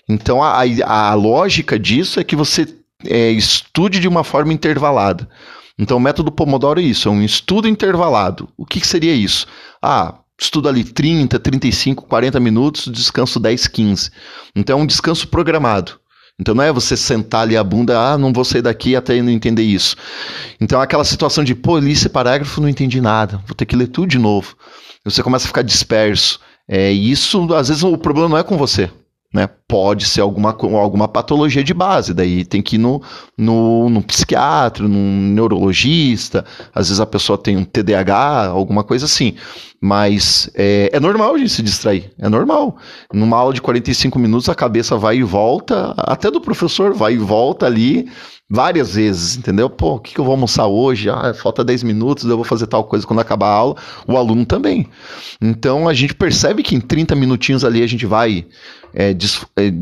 Então 0.08 0.42
a, 0.42 0.62
a, 0.62 1.10
a 1.10 1.14
lógica 1.14 1.78
disso 1.78 2.18
é 2.18 2.24
que 2.24 2.36
você 2.36 2.66
é, 3.04 3.30
estude 3.30 4.00
de 4.00 4.08
uma 4.08 4.24
forma 4.24 4.52
intervalada. 4.52 5.28
Então, 5.78 5.98
o 5.98 6.00
método 6.00 6.32
Pomodoro 6.32 6.80
é 6.80 6.84
isso, 6.84 7.08
é 7.08 7.12
um 7.12 7.22
estudo 7.22 7.68
intervalado. 7.68 8.48
O 8.56 8.64
que, 8.64 8.80
que 8.80 8.86
seria 8.86 9.14
isso? 9.14 9.46
Ah, 9.82 10.14
estudo 10.40 10.68
ali 10.68 10.82
30, 10.82 11.38
35, 11.38 12.06
40 12.06 12.40
minutos, 12.40 12.90
descanso 12.90 13.38
10, 13.38 13.66
15. 13.66 14.10
Então, 14.54 14.78
é 14.78 14.82
um 14.82 14.86
descanso 14.86 15.28
programado. 15.28 16.00
Então 16.38 16.54
não 16.54 16.62
é 16.62 16.70
você 16.70 16.98
sentar 16.98 17.42
ali 17.42 17.56
a 17.56 17.64
bunda, 17.64 17.98
ah, 17.98 18.18
não 18.18 18.30
vou 18.30 18.44
sair 18.44 18.60
daqui 18.60 18.94
até 18.94 19.22
não 19.22 19.30
entender 19.30 19.62
isso. 19.62 19.96
Então 20.60 20.78
aquela 20.78 21.02
situação 21.02 21.42
de, 21.42 21.54
pô, 21.54 21.78
li 21.78 21.92
esse 21.92 22.10
parágrafo, 22.10 22.60
não 22.60 22.68
entendi 22.68 23.00
nada, 23.00 23.40
vou 23.46 23.54
ter 23.54 23.64
que 23.64 23.74
ler 23.74 23.86
tudo 23.86 24.06
de 24.06 24.18
novo. 24.18 24.54
Você 25.02 25.22
começa 25.22 25.46
a 25.46 25.48
ficar 25.48 25.62
disperso. 25.62 26.38
É, 26.68 26.92
isso, 26.92 27.54
às 27.54 27.68
vezes, 27.68 27.82
o 27.82 27.96
problema 27.96 28.28
não 28.28 28.36
é 28.36 28.42
com 28.42 28.58
você 28.58 28.90
né? 29.32 29.48
Pode 29.68 30.06
ser 30.06 30.20
alguma, 30.20 30.50
alguma 30.50 31.08
patologia 31.08 31.62
de 31.62 31.74
base, 31.74 32.14
daí 32.14 32.44
tem 32.44 32.62
que 32.62 32.76
ir 32.76 32.78
no, 32.78 33.02
no, 33.36 33.90
no 33.90 34.02
psiquiatra, 34.02 34.86
num 34.86 35.32
neurologista, 35.32 36.44
às 36.74 36.88
vezes 36.88 37.00
a 37.00 37.06
pessoa 37.06 37.36
tem 37.36 37.56
um 37.56 37.64
TDAH, 37.64 38.46
alguma 38.46 38.84
coisa 38.84 39.04
assim. 39.04 39.34
Mas 39.80 40.50
é, 40.54 40.90
é 40.92 40.98
normal 40.98 41.34
a 41.34 41.38
gente 41.38 41.50
se 41.50 41.62
distrair, 41.62 42.10
é 42.18 42.28
normal. 42.28 42.76
Numa 43.12 43.36
aula 43.36 43.52
de 43.52 43.60
45 43.60 44.18
minutos 44.18 44.48
a 44.48 44.54
cabeça 44.54 44.96
vai 44.96 45.18
e 45.18 45.22
volta, 45.22 45.94
até 45.98 46.30
do 46.30 46.40
professor 46.40 46.94
vai 46.94 47.14
e 47.14 47.18
volta 47.18 47.66
ali 47.66 48.08
várias 48.48 48.94
vezes, 48.94 49.36
entendeu? 49.36 49.68
Pô, 49.68 49.94
o 49.94 49.98
que, 49.98 50.14
que 50.14 50.20
eu 50.20 50.24
vou 50.24 50.32
almoçar 50.32 50.66
hoje? 50.66 51.10
Ah, 51.10 51.34
falta 51.34 51.64
10 51.64 51.82
minutos, 51.82 52.24
eu 52.24 52.36
vou 52.36 52.44
fazer 52.44 52.66
tal 52.66 52.84
coisa 52.84 53.06
quando 53.06 53.20
acabar 53.20 53.48
a 53.48 53.54
aula. 53.54 53.76
O 54.06 54.16
aluno 54.16 54.46
também. 54.46 54.88
Então 55.40 55.88
a 55.88 55.94
gente 55.94 56.14
percebe 56.14 56.62
que 56.62 56.74
em 56.74 56.80
30 56.80 57.14
minutinhos 57.14 57.64
ali 57.64 57.82
a 57.82 57.86
gente 57.86 58.06
vai 58.06 58.46
é, 58.94 59.10
é, 59.10 59.72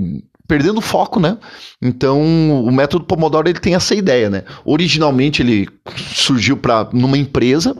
perdendo 0.47 0.81
foco, 0.81 1.19
né? 1.21 1.39
Então, 1.81 2.21
o 2.65 2.71
método 2.71 3.05
Pomodoro 3.05 3.49
ele 3.49 3.59
tem 3.59 3.75
essa 3.75 3.95
ideia, 3.95 4.29
né? 4.29 4.45
Originalmente 4.65 5.43
ele 5.43 5.69
surgiu 5.97 6.57
para 6.57 6.89
numa 6.93 7.19
empresa 7.19 7.77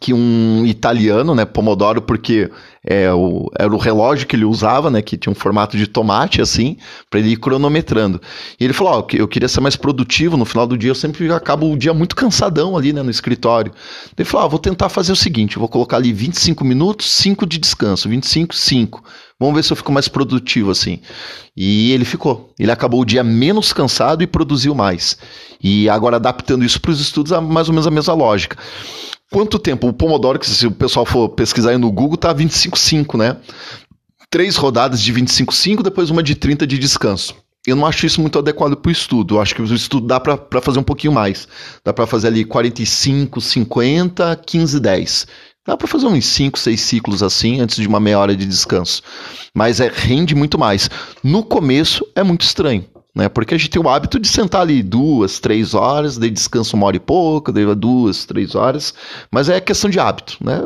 que 0.00 0.14
um 0.14 0.64
italiano, 0.64 1.34
né, 1.34 1.44
Pomodoro, 1.44 2.00
porque 2.00 2.50
é, 2.84 3.12
o, 3.12 3.50
era 3.58 3.74
o 3.74 3.78
relógio 3.78 4.26
que 4.26 4.36
ele 4.36 4.44
usava, 4.44 4.90
né, 4.90 5.02
que 5.02 5.16
tinha 5.16 5.30
um 5.30 5.34
formato 5.34 5.76
de 5.76 5.86
tomate, 5.86 6.40
assim, 6.40 6.76
para 7.10 7.20
ele 7.20 7.30
ir 7.30 7.36
cronometrando. 7.36 8.20
E 8.58 8.64
ele 8.64 8.72
falou, 8.72 9.06
oh, 9.06 9.16
eu 9.16 9.26
queria 9.26 9.48
ser 9.48 9.60
mais 9.60 9.76
produtivo, 9.76 10.36
no 10.36 10.44
final 10.44 10.66
do 10.66 10.78
dia 10.78 10.90
eu 10.90 10.94
sempre 10.94 11.30
acabo 11.32 11.70
o 11.70 11.76
dia 11.76 11.92
muito 11.92 12.14
cansadão 12.14 12.76
ali, 12.76 12.92
né, 12.92 13.02
no 13.02 13.10
escritório. 13.10 13.72
Ele 14.16 14.24
falou, 14.24 14.46
ah, 14.46 14.48
vou 14.48 14.58
tentar 14.58 14.88
fazer 14.88 15.12
o 15.12 15.16
seguinte, 15.16 15.58
vou 15.58 15.68
colocar 15.68 15.96
ali 15.96 16.12
25 16.12 16.64
minutos, 16.64 17.10
5 17.10 17.44
de 17.44 17.58
descanso, 17.58 18.08
25, 18.08 18.54
5. 18.54 19.04
Vamos 19.40 19.54
ver 19.54 19.62
se 19.62 19.72
eu 19.72 19.76
fico 19.76 19.92
mais 19.92 20.08
produtivo 20.08 20.72
assim. 20.72 21.00
E 21.56 21.92
ele 21.92 22.04
ficou. 22.04 22.52
Ele 22.58 22.72
acabou 22.72 23.00
o 23.00 23.04
dia 23.04 23.22
menos 23.22 23.72
cansado 23.72 24.20
e 24.20 24.26
produziu 24.26 24.74
mais. 24.74 25.16
E 25.62 25.88
agora 25.88 26.16
adaptando 26.16 26.64
isso 26.64 26.80
para 26.80 26.90
os 26.90 27.00
estudos, 27.00 27.30
é 27.30 27.40
mais 27.40 27.68
ou 27.68 27.74
menos 27.74 27.86
a 27.86 27.90
mesma 27.90 28.14
lógica. 28.14 28.56
Quanto 29.30 29.58
tempo? 29.58 29.88
O 29.88 29.92
Pomodoro, 29.92 30.38
que 30.38 30.48
se 30.48 30.66
o 30.66 30.70
pessoal 30.70 31.04
for 31.04 31.28
pesquisar 31.28 31.70
aí 31.70 31.78
no 31.78 31.92
Google, 31.92 32.16
tá 32.16 32.34
25,5, 32.34 33.18
né? 33.18 33.36
Três 34.30 34.56
rodadas 34.56 35.02
de 35.02 35.12
25,5, 35.12 35.82
depois 35.82 36.10
uma 36.10 36.22
de 36.22 36.34
30 36.34 36.66
de 36.66 36.78
descanso. 36.78 37.34
Eu 37.66 37.76
não 37.76 37.84
acho 37.84 38.06
isso 38.06 38.20
muito 38.22 38.38
adequado 38.38 38.76
para 38.76 38.88
o 38.88 38.92
estudo. 38.92 39.34
Eu 39.34 39.40
acho 39.40 39.54
que 39.54 39.60
o 39.60 39.74
estudo 39.74 40.06
dá 40.06 40.18
para 40.18 40.62
fazer 40.62 40.78
um 40.78 40.82
pouquinho 40.82 41.12
mais. 41.12 41.46
Dá 41.84 41.92
para 41.92 42.06
fazer 42.06 42.28
ali 42.28 42.44
45, 42.44 43.40
50, 43.40 44.36
15, 44.46 44.80
10. 44.80 45.26
Dá 45.66 45.76
para 45.76 45.86
fazer 45.86 46.06
uns 46.06 46.24
5, 46.24 46.58
6 46.58 46.80
ciclos 46.80 47.22
assim, 47.22 47.60
antes 47.60 47.76
de 47.76 47.86
uma 47.86 48.00
meia 48.00 48.18
hora 48.18 48.34
de 48.34 48.46
descanso. 48.46 49.02
Mas 49.54 49.80
é, 49.80 49.92
rende 49.92 50.34
muito 50.34 50.58
mais. 50.58 50.88
No 51.22 51.42
começo 51.42 52.06
é 52.14 52.22
muito 52.22 52.42
estranho 52.42 52.86
né? 53.14 53.28
Porque 53.28 53.54
a 53.54 53.58
gente 53.58 53.70
tem 53.70 53.82
o 53.82 53.88
hábito 53.88 54.18
de 54.18 54.28
sentar 54.28 54.62
ali 54.62 54.82
duas, 54.82 55.38
três 55.38 55.74
horas, 55.74 56.18
daí 56.18 56.30
descansa 56.30 56.76
uma 56.76 56.86
hora 56.86 56.96
e 56.96 57.00
pouco, 57.00 57.52
daí 57.52 57.64
duas, 57.74 58.24
três 58.24 58.54
horas, 58.54 58.94
mas 59.30 59.48
é 59.48 59.60
questão 59.60 59.90
de 59.90 59.98
hábito, 59.98 60.36
né? 60.40 60.60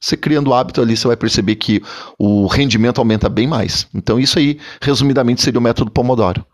Você 0.00 0.16
criando 0.16 0.54
hábito 0.54 0.80
ali, 0.80 0.96
você 0.96 1.06
vai 1.06 1.16
perceber 1.16 1.56
que 1.56 1.82
o 2.18 2.46
rendimento 2.46 2.98
aumenta 2.98 3.28
bem 3.28 3.46
mais. 3.46 3.86
Então 3.94 4.18
isso 4.18 4.38
aí, 4.38 4.58
resumidamente, 4.80 5.42
seria 5.42 5.60
o 5.60 5.62
método 5.62 5.90
Pomodoro. 5.90 6.44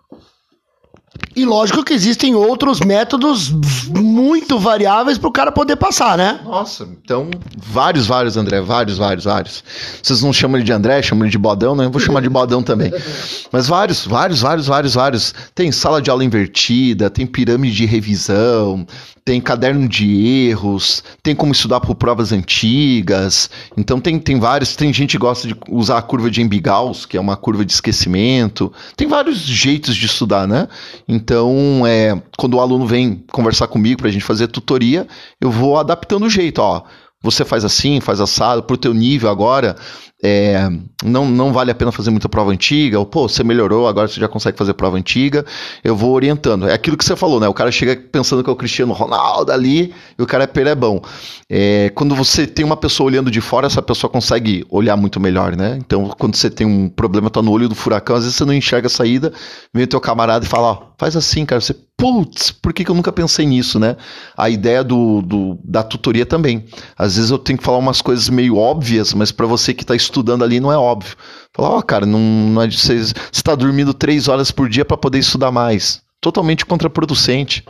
E 1.35 1.45
lógico 1.45 1.85
que 1.85 1.93
existem 1.93 2.35
outros 2.35 2.81
métodos 2.81 3.53
muito 3.89 4.59
variáveis 4.59 5.19
para 5.19 5.29
o 5.29 5.33
cara 5.33 5.53
poder 5.53 5.77
passar, 5.77 6.19
né? 6.19 6.41
Nossa, 6.45 6.89
então 7.05 7.31
vários, 7.57 8.07
vários, 8.07 8.37
André, 8.37 8.61
vários, 8.61 8.99
vários, 8.99 9.25
vários. 9.25 9.63
Vocês 10.03 10.21
não 10.23 10.33
chamam 10.33 10.57
ele 10.57 10.65
de 10.65 10.73
André, 10.73 11.01
chamam 11.01 11.25
ele 11.25 11.31
de 11.31 11.39
Bodão, 11.39 11.77
né? 11.77 11.85
Eu 11.85 11.91
vou 11.91 12.01
chamar 12.01 12.23
de 12.23 12.29
Bodão 12.29 12.63
também. 12.63 12.93
Mas 13.53 13.69
vários, 13.69 14.05
vários, 14.05 14.41
vários, 14.41 14.67
vários, 14.67 14.95
vários. 14.95 15.35
Tem 15.55 15.71
sala 15.71 16.03
de 16.03 16.11
aula 16.11 16.25
invertida, 16.25 17.09
tem 17.09 17.27
pirâmide 17.27 17.77
de 17.77 17.87
revisão, 17.87 18.85
tem 19.29 19.43
caderno 19.43 19.87
de 19.87 20.49
erros, 20.49 21.05
tem 21.23 21.37
como 21.37 21.53
estudar 21.53 21.81
por 21.81 21.95
provas 21.95 22.33
antigas. 22.33 23.51
Então 23.77 24.01
tem, 24.01 24.19
tem 24.19 24.41
vários. 24.41 24.75
Tem 24.75 24.91
gente 24.91 25.11
que 25.11 25.19
gosta 25.19 25.47
de 25.47 25.55
usar 25.71 25.99
a 25.99 26.03
curva 26.03 26.31
de 26.31 26.41
Embigaus, 26.41 27.05
que 27.05 27.15
é 27.15 27.21
uma 27.21 27.37
curva 27.37 27.63
de 27.63 27.71
esquecimento. 27.71 28.73
Tem 28.97 29.07
vários 29.07 29.37
jeitos 29.41 29.95
de 29.95 30.07
estudar, 30.07 30.49
né? 30.49 30.67
Então, 31.09 31.87
é, 31.87 32.21
quando 32.37 32.55
o 32.55 32.61
aluno 32.61 32.87
vem 32.87 33.25
conversar 33.33 33.67
comigo 33.67 33.99
para 33.99 34.09
a 34.09 34.13
gente 34.13 34.25
fazer 34.25 34.49
tutoria, 34.49 35.07
eu 35.41 35.51
vou 35.51 35.79
adaptando 35.79 36.27
o 36.27 36.31
jeito. 36.31 36.59
Ó, 36.59 36.83
você 37.23 37.45
faz 37.45 37.65
assim, 37.65 38.01
faz 38.01 38.21
assado, 38.21 38.63
para 38.63 38.75
o 38.75 38.79
teu 38.79 38.93
nível 38.93 39.31
agora, 39.31 39.75
é, 40.23 40.69
não, 41.05 41.29
não 41.29 41.53
vale 41.53 41.71
a 41.71 41.75
pena 41.75 41.93
fazer 41.93 42.11
muita 42.11 42.29
prova 42.29 42.51
antiga, 42.51 42.99
ou 42.99 43.07
pô, 43.07 43.29
você 43.29 43.45
melhorou, 43.45 43.87
agora 43.87 44.09
você 44.09 44.19
já 44.19 44.27
consegue 44.27 44.59
fazer 44.59 44.75
prova 44.75 44.97
antiga, 44.97 45.47
eu 45.85 45.95
vou 45.95 46.13
orientando. 46.13 46.69
É 46.69 46.75
aquilo 46.75 46.97
que 46.97 47.05
você 47.05 47.15
falou, 47.15 47.39
né? 47.39 47.47
O 47.47 47.55
cara 47.55 47.71
chega 47.71 47.95
pensando 47.97 48.43
que 48.43 48.51
é 48.51 48.53
o 48.53 48.57
Cristiano 48.57 48.93
Ronaldo 48.93 49.53
ali, 49.53 49.95
e 50.19 50.23
o 50.23 50.27
cara 50.27 50.45
é 50.45 50.47
perebão. 50.47 51.01
É, 51.49 51.91
quando 51.95 52.17
você 52.17 52.47
tem 52.47 52.65
uma 52.65 52.77
pessoa 52.77 53.07
olhando 53.07 53.31
de 53.31 53.41
fora, 53.41 53.69
essa 53.69 53.81
pessoa 53.81 54.11
consegue 54.11 54.67
olhar 54.69 54.97
muito 54.97 55.21
melhor, 55.21 55.57
né? 55.57 55.79
Então, 55.81 56.09
quando 56.19 56.35
você 56.35 56.51
tem 56.51 56.67
um 56.67 56.89
problema, 56.89 57.31
tá 57.31 57.41
no 57.41 57.53
olho 57.53 57.69
do 57.69 57.77
furacão, 57.77 58.17
às 58.17 58.25
vezes 58.25 58.37
você 58.37 58.45
não 58.45 58.53
enxerga 58.53 58.89
a 58.89 58.91
saída, 58.91 59.33
vem 59.73 59.85
o 59.85 59.87
teu 59.87 60.01
camarada 60.01 60.45
e 60.45 60.49
fala, 60.49 60.73
ó, 60.73 60.83
faz 60.99 61.15
assim, 61.17 61.47
cara, 61.47 61.61
você, 61.61 61.77
putz, 61.97 62.51
por 62.51 62.73
que, 62.73 62.85
que 62.85 62.91
eu 62.91 62.95
nunca 62.95 63.13
pensei 63.13 63.47
nisso, 63.47 63.79
né? 63.79 63.97
A 64.37 64.51
ideia 64.51 64.83
do, 64.83 65.23
do, 65.23 65.59
da 65.63 65.85
tutoria 65.85 66.27
também. 66.27 66.65
Às 66.99 67.17
vezes 67.17 67.31
eu 67.31 67.39
tenho 67.39 67.59
que 67.59 67.65
falar 67.65 67.79
umas 67.79 68.03
coisas 68.03 68.29
meio 68.29 68.57
óbvias, 68.57 69.15
mas 69.15 69.31
para 69.31 69.47
você 69.47 69.73
que 69.73 69.85
está 69.85 69.95
estudando 69.95 70.08
ali 70.43 70.61
não 70.61 70.73
é 70.73 70.77
óbvio. 70.77 71.17
Falar, 71.55 71.71
ó, 71.71 71.79
oh, 71.79 71.83
cara, 71.83 72.07
não, 72.07 72.21
não 72.21 72.63
é, 72.63 72.71
você 72.71 72.95
está 73.33 73.55
dormindo 73.55 73.93
três 73.93 74.29
horas 74.29 74.51
por 74.51 74.69
dia 74.69 74.85
para 74.85 74.97
poder 74.97 75.19
estudar 75.19 75.51
mais. 75.51 76.01
Totalmente 76.21 76.67
contraproducente. 76.67 77.65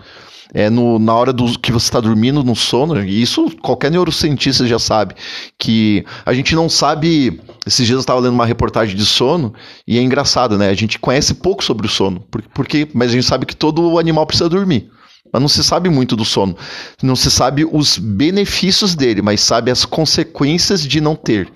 é 0.55 0.71
no, 0.71 0.99
na 0.99 1.15
hora 1.15 1.33
do 1.33 1.59
que 1.59 1.71
você 1.71 1.87
está 1.87 2.01
dormindo 2.01 2.43
no 2.43 2.57
sono, 2.57 3.05
e 3.05 3.21
isso 3.21 3.51
qualquer 3.63 3.91
neurocientista 3.91 4.67
já 4.67 4.79
sabe, 4.79 5.15
que 5.59 6.05
a 6.25 6.33
gente 6.33 6.55
não 6.55 6.69
sabe. 6.69 7.41
Esses 7.67 7.87
dias 7.87 7.97
eu 7.97 8.01
estava 8.01 8.21
lendo 8.21 8.35
uma 8.35 8.47
reportagem 8.47 8.97
de 8.97 9.05
sono, 9.05 9.53
e 9.87 9.99
é 9.99 10.03
engraçado, 10.03 10.57
né? 10.57 10.71
A 10.71 10.75
gente 10.75 10.99
conhece 10.99 11.35
pouco 11.35 11.63
sobre 11.63 11.87
o 11.87 11.91
sono, 11.91 12.25
porque, 12.55 12.89
mas 12.95 13.11
a 13.11 13.15
gente 13.15 13.27
sabe 13.27 13.47
que 13.47 13.57
todo 13.57 13.99
animal 13.99 14.27
precisa 14.27 14.49
dormir. 14.49 14.91
Mas 15.33 15.43
não 15.43 15.49
se 15.49 15.63
sabe 15.63 15.89
muito 15.89 16.17
do 16.17 16.25
sono. 16.25 16.57
Não 17.03 17.15
se 17.15 17.31
sabe 17.31 17.67
os 17.71 17.99
benefícios 17.99 18.95
dele, 18.95 19.23
mas 19.23 19.41
sabe 19.41 19.71
as 19.71 19.85
consequências 19.85 20.83
de 20.87 21.01
não 21.01 21.15
ter. 21.15 21.53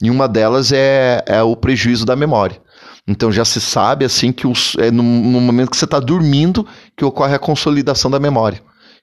E 0.00 0.10
uma 0.10 0.28
delas 0.28 0.72
é, 0.72 1.22
é 1.26 1.42
o 1.42 1.56
prejuízo 1.56 2.04
da 2.04 2.16
memória. 2.16 2.60
Então 3.06 3.32
já 3.32 3.44
se 3.44 3.60
sabe 3.60 4.04
assim 4.04 4.32
que 4.32 4.46
os, 4.46 4.76
é 4.78 4.90
no, 4.90 5.02
no 5.02 5.40
momento 5.40 5.70
que 5.70 5.76
você 5.76 5.84
está 5.84 5.98
dormindo 5.98 6.66
que 6.96 7.04
ocorre 7.04 7.34
a 7.34 7.38
consolidação 7.38 8.10
da 8.10 8.20
memória. 8.20 8.62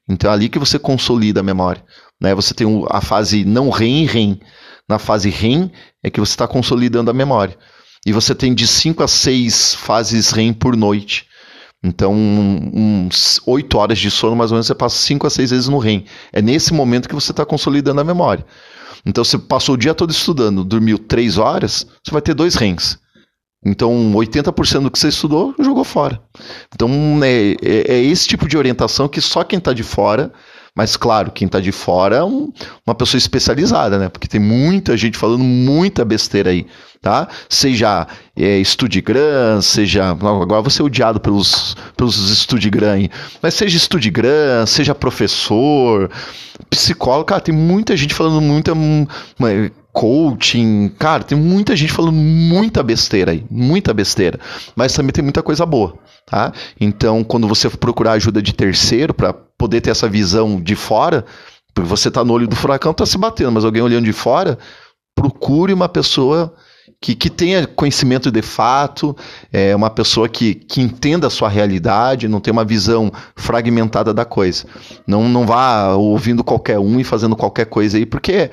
Então 0.10 0.32
é 0.32 0.34
ali 0.34 0.50
que 0.50 0.60
você 0.60 0.80
consolida 0.80 1.42
a 1.42 1.44
memória. 1.44 1.84
Né? 2.20 2.34
Você 2.34 2.54
tem 2.54 2.68
a 2.90 3.02
fase 3.02 3.46
não 3.46 3.70
REM 3.70 4.04
e 4.04 4.06
REM. 4.06 4.40
Na 4.88 4.98
fase 4.98 5.30
REM 5.30 5.72
é 6.04 6.10
que 6.10 6.20
você 6.20 6.32
está 6.32 6.48
consolidando 6.48 7.12
a 7.12 7.14
memória. 7.14 7.58
E 8.06 8.14
você 8.14 8.34
tem 8.34 8.54
de 8.54 8.66
5 8.66 9.04
a 9.04 9.08
6 9.08 9.76
fases 9.76 10.32
REM 10.32 10.54
por 10.54 10.76
noite. 10.76 11.28
Então, 11.84 12.14
uns 12.14 13.40
8 13.46 13.78
horas 13.78 14.00
de 14.00 14.12
sono, 14.12 14.36
mais 14.36 14.52
ou 14.52 14.56
menos, 14.56 14.68
você 14.68 14.76
passa 14.76 14.98
5 14.98 15.28
a 15.28 15.30
6 15.30 15.52
vezes 15.52 15.68
no 15.68 15.78
REM. 15.78 16.06
É 16.34 16.42
nesse 16.42 16.74
momento 16.74 17.08
que 17.08 17.16
você 17.16 17.32
está 17.32 17.46
consolidando 17.46 18.02
a 18.02 18.04
memória. 18.04 18.46
Então, 19.06 19.24
você 19.24 19.38
passou 19.38 19.76
o 19.76 19.78
dia 19.78 19.94
todo 19.94 20.12
estudando, 20.12 20.64
dormiu 20.64 20.98
3 20.98 21.38
horas, 21.38 21.86
você 22.04 22.12
vai 22.12 22.22
ter 22.22 22.34
dois 22.34 22.56
REMs. 22.56 23.00
Então, 23.66 24.14
80% 24.14 24.84
do 24.84 24.92
que 24.92 24.98
você 25.00 25.10
estudou, 25.10 25.54
jogou 25.60 25.84
fora. 25.84 26.22
Então, 26.74 26.90
é, 27.24 27.56
é, 27.62 27.94
é 27.96 28.04
esse 28.04 28.28
tipo 28.28 28.48
de 28.48 28.58
orientação 28.58 29.08
que 29.08 29.20
só 29.20 29.44
quem 29.44 29.60
está 29.60 29.74
de 29.74 29.84
fora 29.84 30.32
mas, 30.80 30.96
claro, 30.96 31.30
quem 31.30 31.46
está 31.46 31.60
de 31.60 31.74
fora 31.74 32.16
é 32.16 32.24
um, 32.24 32.54
uma 32.88 32.96
pessoa 32.96 33.18
especializada, 33.18 34.00
né? 34.00 34.08
Porque 34.08 34.30
tem 34.30 34.40
muita 34.40 34.96
gente 34.96 35.18
falando 35.18 35.44
muita 35.44 36.06
besteira 36.06 36.52
aí, 36.52 36.66
tá? 37.02 37.28
Seja 37.50 38.08
é, 38.34 38.64
Studigram, 38.64 39.62
seja. 39.62 40.12
Agora 40.12 40.62
você 40.62 40.82
é 40.82 40.86
odiado 40.86 41.20
pelos, 41.20 41.76
pelos 41.98 42.16
Studigram 42.16 42.94
aí. 42.94 43.10
Mas 43.42 43.56
seja 43.56 43.78
Studigram, 43.78 44.66
seja 44.66 44.96
professor, 44.96 46.10
psicólogo, 46.70 47.26
cara, 47.26 47.42
tem 47.42 47.54
muita 47.54 47.98
gente 47.98 48.14
falando 48.14 48.40
muita 48.40 48.72
coaching, 50.00 50.88
cara, 50.98 51.26
tem 51.26 51.38
muita 51.38 51.76
gente 51.76 51.92
falando 51.92 52.14
muita 52.14 52.82
besteira 52.82 53.34
aí, 53.34 53.44
muita 53.52 53.94
besteira, 53.94 54.40
mas 54.74 54.94
também 54.94 55.12
tem 55.12 55.22
muita 55.22 55.44
coisa 55.44 55.66
boa, 55.66 55.94
tá? 56.26 56.54
Então, 56.80 57.22
quando 57.22 57.50
você 57.50 57.70
procurar 57.70 58.14
ajuda 58.14 58.42
de 58.42 58.54
terceiro 58.54 59.14
para 59.14 59.34
poder 59.34 59.82
ter 59.82 59.90
essa 59.90 60.08
visão 60.08 60.62
de 60.62 60.74
fora, 60.74 61.26
porque 61.74 61.90
você 61.90 62.10
tá 62.10 62.24
no 62.24 62.32
olho 62.32 62.48
do 62.48 62.56
furacão, 62.56 62.94
tá 62.94 63.06
se 63.06 63.18
batendo, 63.18 63.52
mas 63.52 63.66
alguém 63.66 63.82
olhando 63.82 64.06
de 64.06 64.14
fora, 64.14 64.58
procure 65.14 65.74
uma 65.74 65.90
pessoa 65.90 66.56
que, 67.02 67.14
que 67.14 67.30
tenha 67.30 67.68
conhecimento 67.68 68.32
de 68.32 68.42
fato, 68.42 69.14
é 69.52 69.76
uma 69.76 69.90
pessoa 69.90 70.30
que, 70.30 70.56
que 70.56 70.80
entenda 70.80 71.28
a 71.28 71.30
sua 71.30 71.50
realidade, 71.50 72.30
não 72.30 72.40
tenha 72.40 72.54
uma 72.54 72.64
visão 72.64 73.12
fragmentada 73.36 74.14
da 74.14 74.24
coisa. 74.24 74.66
Não, 75.06 75.28
não 75.28 75.46
vá 75.46 75.94
ouvindo 75.96 76.42
qualquer 76.42 76.80
um 76.80 77.02
e 77.02 77.04
fazendo 77.04 77.36
qualquer 77.36 77.66
coisa 77.66 77.98
aí, 77.98 78.06
porque 78.06 78.50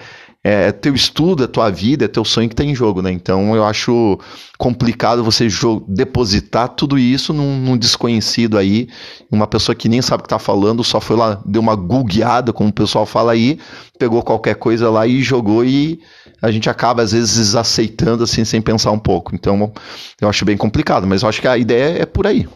é, 0.47 0.69
é 0.69 0.73
teu 0.73 0.95
estudo, 0.95 1.43
é 1.43 1.47
tua 1.49 1.69
vida, 1.71 2.05
é 2.05 2.09
teu 2.09 2.25
sonho 2.25 2.49
que 2.49 2.53
está 2.53 2.63
em 2.63 2.73
jogo, 2.73 3.03
né? 3.03 3.11
Então 3.11 3.57
eu 3.57 3.65
acho 3.65 4.17
complicado 4.57 5.25
você 5.25 5.49
depositar 5.89 6.69
tudo 6.69 6.97
isso 6.97 7.33
num, 7.33 7.59
num, 7.59 7.77
desconhecido 7.77 8.57
aí, 8.57 8.89
uma 9.29 9.49
pessoa 9.49 9.75
que 9.75 9.89
nem 9.89 10.01
sabe 10.01 10.21
o 10.21 10.23
que 10.23 10.27
está 10.27 10.39
falando, 10.39 10.85
só 10.85 11.01
foi 11.01 11.17
lá, 11.17 11.43
deu 11.45 11.61
uma 11.61 11.75
googleada, 11.75 12.53
como 12.53 12.71
o 12.71 12.73
pessoal 12.73 13.05
fala 13.05 13.33
aí, 13.33 13.59
pegou 13.99 14.23
qualquer 14.23 14.55
coisa 14.55 14.89
lá 14.89 15.05
e 15.05 15.21
jogou 15.21 15.65
e 15.65 15.99
a 16.41 16.53
gente 16.53 16.71
acaba 16.71 17.03
às 17.03 17.11
vezes 17.11 17.57
aceitando 17.57 18.23
assim 18.23 18.45
sem 18.45 18.63
pensar 18.63 18.93
um 18.93 19.01
pouco. 19.01 19.35
Então 19.35 19.73
eu 20.21 20.29
acho 20.29 20.45
bem 20.45 20.57
complicado, 20.57 21.09
mas 21.09 21.23
eu 21.23 21.29
acho 21.29 21.41
que 21.41 21.49
a 21.49 21.59
ideia 21.59 22.03
é 22.03 22.07
por 22.07 22.25
aí. 22.25 22.47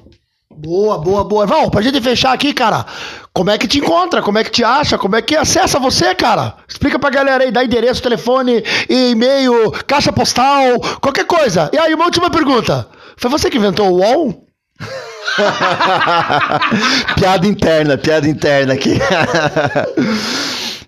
Boa, 0.60 0.98
boa, 0.98 1.24
boa. 1.24 1.46
Val, 1.46 1.70
pra 1.70 1.80
gente 1.80 2.00
fechar 2.02 2.34
aqui, 2.34 2.52
cara, 2.52 2.84
como 3.32 3.50
é 3.50 3.58
que 3.58 3.68
te 3.68 3.78
encontra? 3.78 4.22
Como 4.22 4.38
é 4.38 4.44
que 4.44 4.50
te 4.50 4.64
acha? 4.64 4.98
Como 4.98 5.16
é 5.16 5.22
que 5.22 5.36
acessa 5.36 5.78
você, 5.78 6.14
cara? 6.14 6.54
Explica 6.68 6.98
pra 6.98 7.10
galera 7.10 7.44
aí, 7.44 7.50
dá 7.50 7.64
endereço, 7.64 8.02
telefone, 8.02 8.62
e-mail, 8.88 9.70
caixa 9.86 10.12
postal, 10.12 10.80
qualquer 11.00 11.24
coisa. 11.24 11.70
E 11.72 11.78
aí, 11.78 11.94
uma 11.94 12.06
última 12.06 12.30
pergunta. 12.30 12.88
Foi 13.16 13.30
você 13.30 13.48
que 13.48 13.58
inventou 13.58 13.90
o 13.90 14.00
UOL? 14.00 14.46
piada 17.16 17.46
interna, 17.46 17.96
piada 17.96 18.28
interna 18.28 18.74
aqui. 18.74 18.98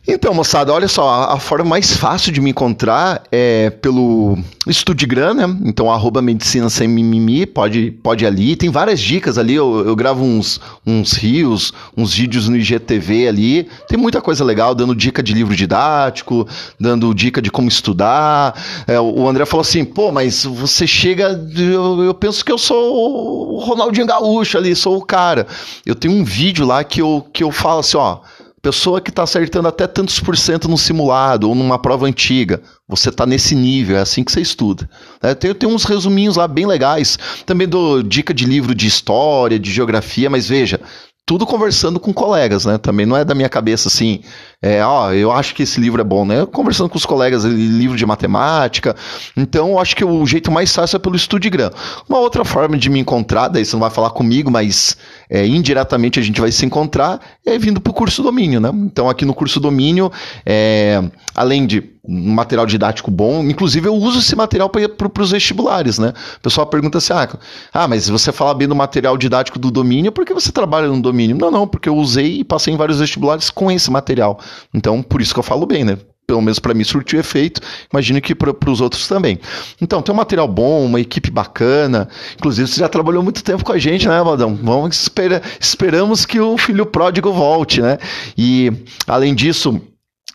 Então, 0.07 0.35
moçada, 0.35 0.73
olha 0.73 0.89
só, 0.89 1.31
a 1.31 1.39
forma 1.39 1.65
mais 1.65 1.97
fácil 1.97 2.33
de 2.33 2.41
me 2.41 2.51
encontrar 2.51 3.23
é 3.31 3.71
pelo 3.71 4.37
Studigram, 4.69 5.33
né? 5.33 5.45
Então, 5.65 5.93
arroba 5.93 6.21
medicina 6.21 6.69
sem 6.69 6.89
mimimi, 6.89 7.47
pode, 7.47 7.93
pode 8.03 8.27
ali. 8.27 8.57
Tem 8.57 8.69
várias 8.69 8.99
dicas 8.99 9.39
ali, 9.39 9.55
eu, 9.55 9.87
eu 9.87 9.95
gravo 9.95 10.25
uns, 10.25 10.61
uns 10.85 11.13
rios, 11.13 11.73
uns 11.97 12.15
vídeos 12.15 12.49
no 12.49 12.57
IGTV 12.57 13.29
ali. 13.29 13.69
Tem 13.87 13.97
muita 13.97 14.21
coisa 14.21 14.43
legal, 14.43 14.75
dando 14.75 14.93
dica 14.93 15.23
de 15.23 15.33
livro 15.33 15.55
didático, 15.55 16.49
dando 16.81 17.15
dica 17.15 17.41
de 17.41 17.49
como 17.53 17.69
estudar. 17.69 18.61
É, 18.89 18.99
o 18.99 19.29
André 19.29 19.47
falou 19.47 19.63
assim, 19.63 19.85
pô, 19.85 20.11
mas 20.11 20.45
você 20.45 20.85
chega, 20.85 21.41
eu, 21.57 22.03
eu 22.03 22.13
penso 22.13 22.45
que 22.45 22.51
eu 22.51 22.59
sou 22.59 23.55
o 23.55 23.61
Ronaldinho 23.61 24.09
Gaúcho 24.09 24.59
ali, 24.59 24.75
sou 24.75 24.97
o 24.97 25.05
cara. 25.05 25.47
Eu 25.87 25.95
tenho 25.95 26.13
um 26.13 26.25
vídeo 26.25 26.67
lá 26.67 26.83
que 26.83 27.01
eu, 27.01 27.25
que 27.33 27.45
eu 27.45 27.53
falo 27.53 27.79
assim, 27.79 27.97
ó 27.97 28.19
Pessoa 28.63 29.01
que 29.01 29.11
está 29.11 29.25
acertando 29.25 29.67
até 29.67 29.89
tantos 29.89 30.21
por 30.21 30.37
cento 30.37 30.69
no 30.69 30.79
simulado 30.79 31.49
ou 31.49 31.55
numa 31.55 31.81
prova 31.81 32.07
antiga. 32.07 32.63
Você 32.89 33.09
está 33.09 33.27
nesse 33.27 33.57
nível, 33.57 33.97
é 33.97 34.01
assim 34.01 34.23
que 34.23 34.31
você 34.31 34.41
estuda. 34.41 34.89
É, 35.21 35.35
tem, 35.35 35.53
tem 35.53 35.69
uns 35.69 35.83
resuminhos 35.83 36.37
lá 36.37 36.47
bem 36.47 36.65
legais. 36.65 37.19
Também 37.45 37.67
dou 37.67 38.05
dica 38.05 38.33
de 38.33 38.45
livro 38.45 38.73
de 38.73 38.87
história, 38.87 39.59
de 39.59 39.73
geografia, 39.73 40.31
mas 40.31 40.49
veja, 40.49 40.81
tudo 41.27 41.45
conversando 41.45 41.99
com 41.99 42.13
colegas, 42.13 42.65
né? 42.65 42.79
Também 42.79 43.05
não 43.05 43.17
é 43.17 43.25
da 43.25 43.35
minha 43.35 43.49
cabeça 43.49 43.89
assim, 43.89 44.21
é, 44.63 44.85
ó, 44.85 45.13
eu 45.13 45.33
acho 45.33 45.57
que 45.57 45.65
esse 45.65 45.81
livro 45.81 46.01
é 46.01 46.05
bom, 46.05 46.25
né? 46.25 46.47
Conversando 46.47 46.89
com 46.89 46.97
os 46.97 47.05
colegas, 47.05 47.45
livro 47.45 47.97
de 47.97 48.07
matemática. 48.07 48.95
Então, 49.37 49.71
eu 49.71 49.79
acho 49.81 49.97
que 49.97 50.05
o 50.05 50.25
jeito 50.25 50.53
mais 50.53 50.73
fácil 50.73 50.97
é 50.97 50.99
pelo 51.01 51.19
Studigram. 51.19 51.73
Uma 52.09 52.21
outra 52.21 52.45
forma 52.45 52.79
de 52.79 52.89
me 52.89 53.01
encontrar, 53.01 53.49
daí 53.49 53.65
você 53.65 53.75
não 53.75 53.81
vai 53.81 53.91
falar 53.91 54.11
comigo, 54.11 54.53
mas 54.53 54.97
é, 55.29 55.45
indiretamente 55.45 56.21
a 56.21 56.23
gente 56.23 56.41
vai 56.41 56.53
se 56.53 56.65
encontrar, 56.65 57.21
é 57.45 57.59
vindo 57.59 57.81
para 57.81 57.91
o 57.91 57.95
curso 57.95 58.23
domínio, 58.23 58.61
né? 58.61 58.71
Então, 58.73 59.11
aqui 59.11 59.25
no 59.25 59.35
curso 59.35 59.59
domínio, 59.59 60.13
é, 60.47 61.03
além 61.35 61.67
de 61.67 61.93
um 62.05 62.33
material 62.33 62.67
didático 62.67 63.11
bom. 63.11 63.43
Inclusive, 63.45 63.89
eu 63.89 63.95
uso 63.95 64.19
esse 64.19 64.35
material 64.35 64.69
para 64.69 65.23
os 65.23 65.31
vestibulares, 65.31 65.99
né? 65.99 66.13
O 66.37 66.41
pessoal 66.41 66.67
pergunta 66.67 66.99
assim: 66.99 67.13
ah, 67.13 67.29
ah, 67.73 67.89
mas 67.89 68.09
você 68.09 68.33
fala 68.33 68.53
bem 68.55 68.67
do 68.67 68.75
material 68.75 69.17
didático 69.17 69.59
do 69.59 69.71
domínio, 69.71 70.11
por 70.11 70.25
que 70.25 70.35
você 70.35 70.51
trabalha 70.51 70.89
no 70.89 71.01
domínio? 71.01 71.37
Não, 71.39 71.51
não, 71.51 71.67
porque 71.67 71.89
eu 71.89 71.97
usei 71.97 72.41
e 72.41 72.45
passei 72.45 72.75
em 72.75 72.77
vários 72.77 72.99
vestibulares 72.99 73.51
com 73.51 73.71
esse 73.71 73.91
material. 73.91 74.41
Então, 74.73 75.03
por 75.03 75.21
isso 75.21 75.33
que 75.33 75.41
eu 75.41 75.45
falo 75.45 75.67
bem, 75.67 75.85
né? 75.85 75.99
pelo 76.27 76.41
menos 76.41 76.59
para 76.59 76.73
mim 76.73 76.85
surtiu 76.85 77.21
efeito, 77.21 77.61
imagino 77.93 78.21
que 78.21 78.35
para 78.35 78.71
os 78.71 78.81
outros 78.81 79.07
também. 79.07 79.39
Então, 79.81 80.01
tem 80.01 80.15
um 80.15 80.17
material 80.17 80.49
bom, 80.49 80.87
uma 80.87 81.01
equipe 81.01 81.31
bacana, 81.31 82.09
inclusive 82.37 82.69
você 82.69 82.81
já 82.81 82.89
trabalhou 82.89 83.23
muito 83.23 83.45
tempo 83.45 83.65
com 83.65 83.73
a 83.73 83.79
gente, 83.79 84.09
né, 84.09 84.23
Valdão? 84.23 84.59
Vamos 84.63 84.99
esperar, 84.99 85.43
esperamos 85.61 86.25
que 86.25 86.41
o 86.41 86.57
filho 86.57 86.87
pródigo 86.87 87.33
volte, 87.33 87.83
né? 87.83 87.99
E, 88.39 88.73
além 89.07 89.35
disso, 89.35 89.79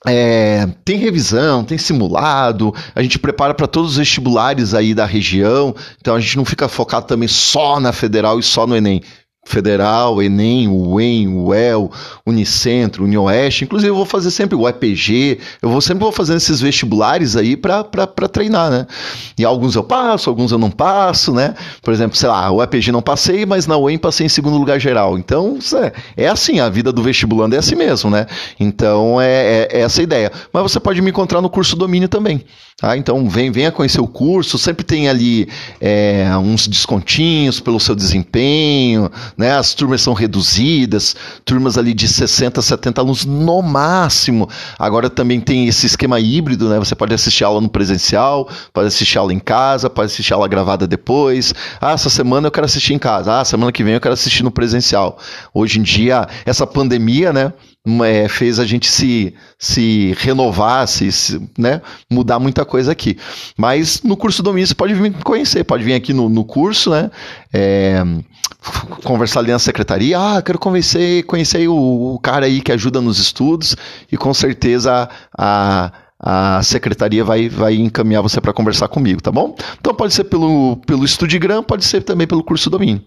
é, 0.06 0.68
tem 0.86 0.98
revisão, 0.98 1.64
tem 1.64 1.78
simulado, 1.78 2.74
a 2.94 3.02
gente 3.02 3.18
prepara 3.18 3.54
para 3.54 3.68
todos 3.68 3.92
os 3.92 3.98
vestibulares 3.98 4.74
aí 4.74 4.94
da 4.94 5.06
região, 5.06 5.76
então 6.00 6.16
a 6.16 6.20
gente 6.20 6.38
não 6.38 6.46
fica 6.46 6.68
focado 6.68 7.08
também 7.08 7.28
só 7.28 7.80
na 7.80 7.92
federal 7.92 8.40
e 8.40 8.44
só 8.44 8.68
no 8.68 8.76
Enem. 8.76 9.02
Federal, 9.48 10.22
Enem, 10.22 10.68
UEM, 10.68 11.28
UEL, 11.28 11.92
Unicentro, 12.26 13.04
Unioeste, 13.04 13.64
inclusive 13.64 13.90
eu 13.90 13.96
vou 13.96 14.06
fazer 14.06 14.32
sempre 14.32 14.56
o 14.56 14.68
EPG, 14.68 15.40
eu 15.62 15.70
vou 15.70 15.82
sempre 15.82 16.04
vou 16.04 16.12
fazendo 16.12 16.38
esses 16.38 16.60
vestibulares 16.60 17.36
aí 17.36 17.56
para 17.56 17.84
treinar, 18.32 18.70
né? 18.70 18.88
E 19.38 19.46
alguns 19.46 19.76
eu 19.76 19.84
passo, 19.84 20.30
alguns 20.30 20.52
eu 20.52 20.58
não 20.58 20.70
passo, 20.70 21.34
né? 21.34 21.56
Por 21.82 21.94
exemplo, 21.94 22.18
sei 22.18 22.30
lá, 22.30 22.52
o 22.52 22.62
EPG 22.62 22.92
não 22.92 23.02
passei, 23.02 23.46
mas 23.46 23.68
na 23.68 23.78
UEM 23.78 23.98
passei 23.98 24.26
em 24.26 24.30
segundo 24.30 24.58
lugar 24.58 24.80
geral. 24.80 25.18
Então, 25.18 25.58
é, 25.76 26.26
é 26.26 26.28
assim, 26.28 26.60
a 26.60 26.70
vida 26.70 26.92
do 26.92 27.02
vestibulando 27.02 27.56
é 27.56 27.60
assim 27.60 27.76
mesmo, 27.76 28.10
né? 28.10 28.28
Então, 28.60 29.20
é, 29.22 29.68
é, 29.72 29.80
é 29.80 29.80
essa 29.82 30.02
a 30.02 30.04
ideia. 30.04 30.32
Mas 30.52 30.64
você 30.64 30.80
pode 30.80 31.02
me 31.02 31.10
encontrar 31.10 31.42
no 31.42 31.50
curso 31.50 31.76
domínio 31.76 32.10
também. 32.10 32.44
Tá? 32.80 32.96
Então 32.96 33.28
vem, 33.28 33.50
venha 33.50 33.72
conhecer 33.72 34.00
o 34.00 34.08
curso, 34.08 34.56
sempre 34.56 34.86
tem 34.86 35.10
ali 35.10 35.50
é, 35.82 36.30
uns 36.38 36.68
descontinhos 36.68 37.60
pelo 37.60 37.80
seu 37.80 37.96
desempenho, 37.96 39.10
né? 39.38 39.52
As 39.52 39.74
turmas 39.74 40.02
são 40.02 40.14
reduzidas, 40.14 41.16
turmas 41.46 41.78
ali 41.78 41.94
de 41.94 42.08
60, 42.08 42.62
70 42.62 43.02
alunos 43.02 43.26
no 43.26 43.62
máximo. 43.62 44.50
Agora 44.80 45.10
também 45.10 45.40
tem 45.40 45.68
esse 45.68 45.86
esquema 45.86 46.20
híbrido, 46.20 46.68
né? 46.68 46.80
Você 46.80 46.96
pode 46.96 47.14
assistir 47.14 47.44
aula 47.44 47.62
no 47.62 47.70
presencial, 47.70 48.50
pode 48.74 48.88
assistir 48.88 49.18
aula 49.18 49.34
em 49.34 49.40
casa, 49.40 49.90
pode 49.90 50.12
assistir 50.12 50.34
aula 50.34 50.48
gravada 50.48 50.88
depois. 50.88 51.54
Ah, 51.80 51.92
essa 51.92 52.10
semana 52.10 52.48
eu 52.48 52.52
quero 52.52 52.66
assistir 52.66 52.94
em 52.94 53.00
casa. 53.00 53.40
Ah, 53.40 53.46
semana 53.46 53.72
que 53.72 53.84
vem 53.84 53.94
eu 53.94 54.02
quero 54.02 54.14
assistir 54.14 54.44
no 54.44 54.52
presencial. 54.52 55.20
Hoje 55.54 55.80
em 55.80 55.84
dia, 55.84 56.28
essa 56.46 56.66
pandemia, 56.66 57.32
né? 57.32 57.54
é, 58.04 58.28
fez 58.28 58.60
a 58.60 58.66
gente 58.66 58.88
se, 58.88 59.34
se 59.58 60.14
renovar, 60.18 60.88
se, 60.88 61.12
se, 61.12 61.42
né, 61.58 61.82
mudar 62.10 62.40
muita 62.40 62.66
coisa 62.66 62.92
aqui. 62.92 63.18
Mas 63.58 64.02
no 64.04 64.18
curso 64.18 64.44
domínio 64.44 64.68
você 64.68 64.76
pode 64.76 64.94
vir 64.94 65.14
conhecer, 65.24 65.64
pode 65.64 65.84
vir 65.84 65.94
aqui 65.94 66.14
no, 66.14 66.28
no 66.28 66.44
curso, 66.44 66.90
né? 66.90 67.10
É, 67.54 68.04
conversar 69.04 69.40
ali 69.40 69.52
na 69.52 69.60
secretaria, 69.60 70.18
ah, 70.20 70.42
quero 70.42 70.60
convencer, 70.60 71.24
conhecer 71.26 71.68
o, 71.68 72.16
o, 72.16 72.20
cara 72.20 72.46
aí 72.46 72.62
que 72.62 72.72
ajuda 72.72 73.02
nos 73.02 73.20
estudos 73.20 73.76
e 74.12 74.18
com 74.18 74.34
certeza 74.34 75.10
a, 75.38 75.92
a 76.20 76.62
secretaria 76.64 77.24
vai, 77.24 77.50
vai 77.50 77.76
encaminhar 77.76 78.22
você 78.22 78.42
para 78.42 78.54
conversar 78.54 78.88
comigo, 78.88 79.22
tá 79.22 79.32
bom? 79.32 79.56
Então 79.80 79.94
pode 79.94 80.14
ser 80.14 80.26
pelo, 80.26 80.78
pelo 80.86 81.06
Estudigram, 81.06 81.64
pode 81.64 81.86
ser 81.86 82.02
também 82.02 82.28
pelo 82.28 82.44
curso 82.44 82.70
domínio. 82.70 83.02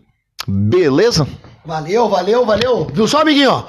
Beleza? 0.47 1.27
Valeu, 1.65 2.09
valeu, 2.09 2.47
valeu. 2.47 2.87
Viu 2.93 3.07
só, 3.07 3.21
amiguinho? 3.21 3.65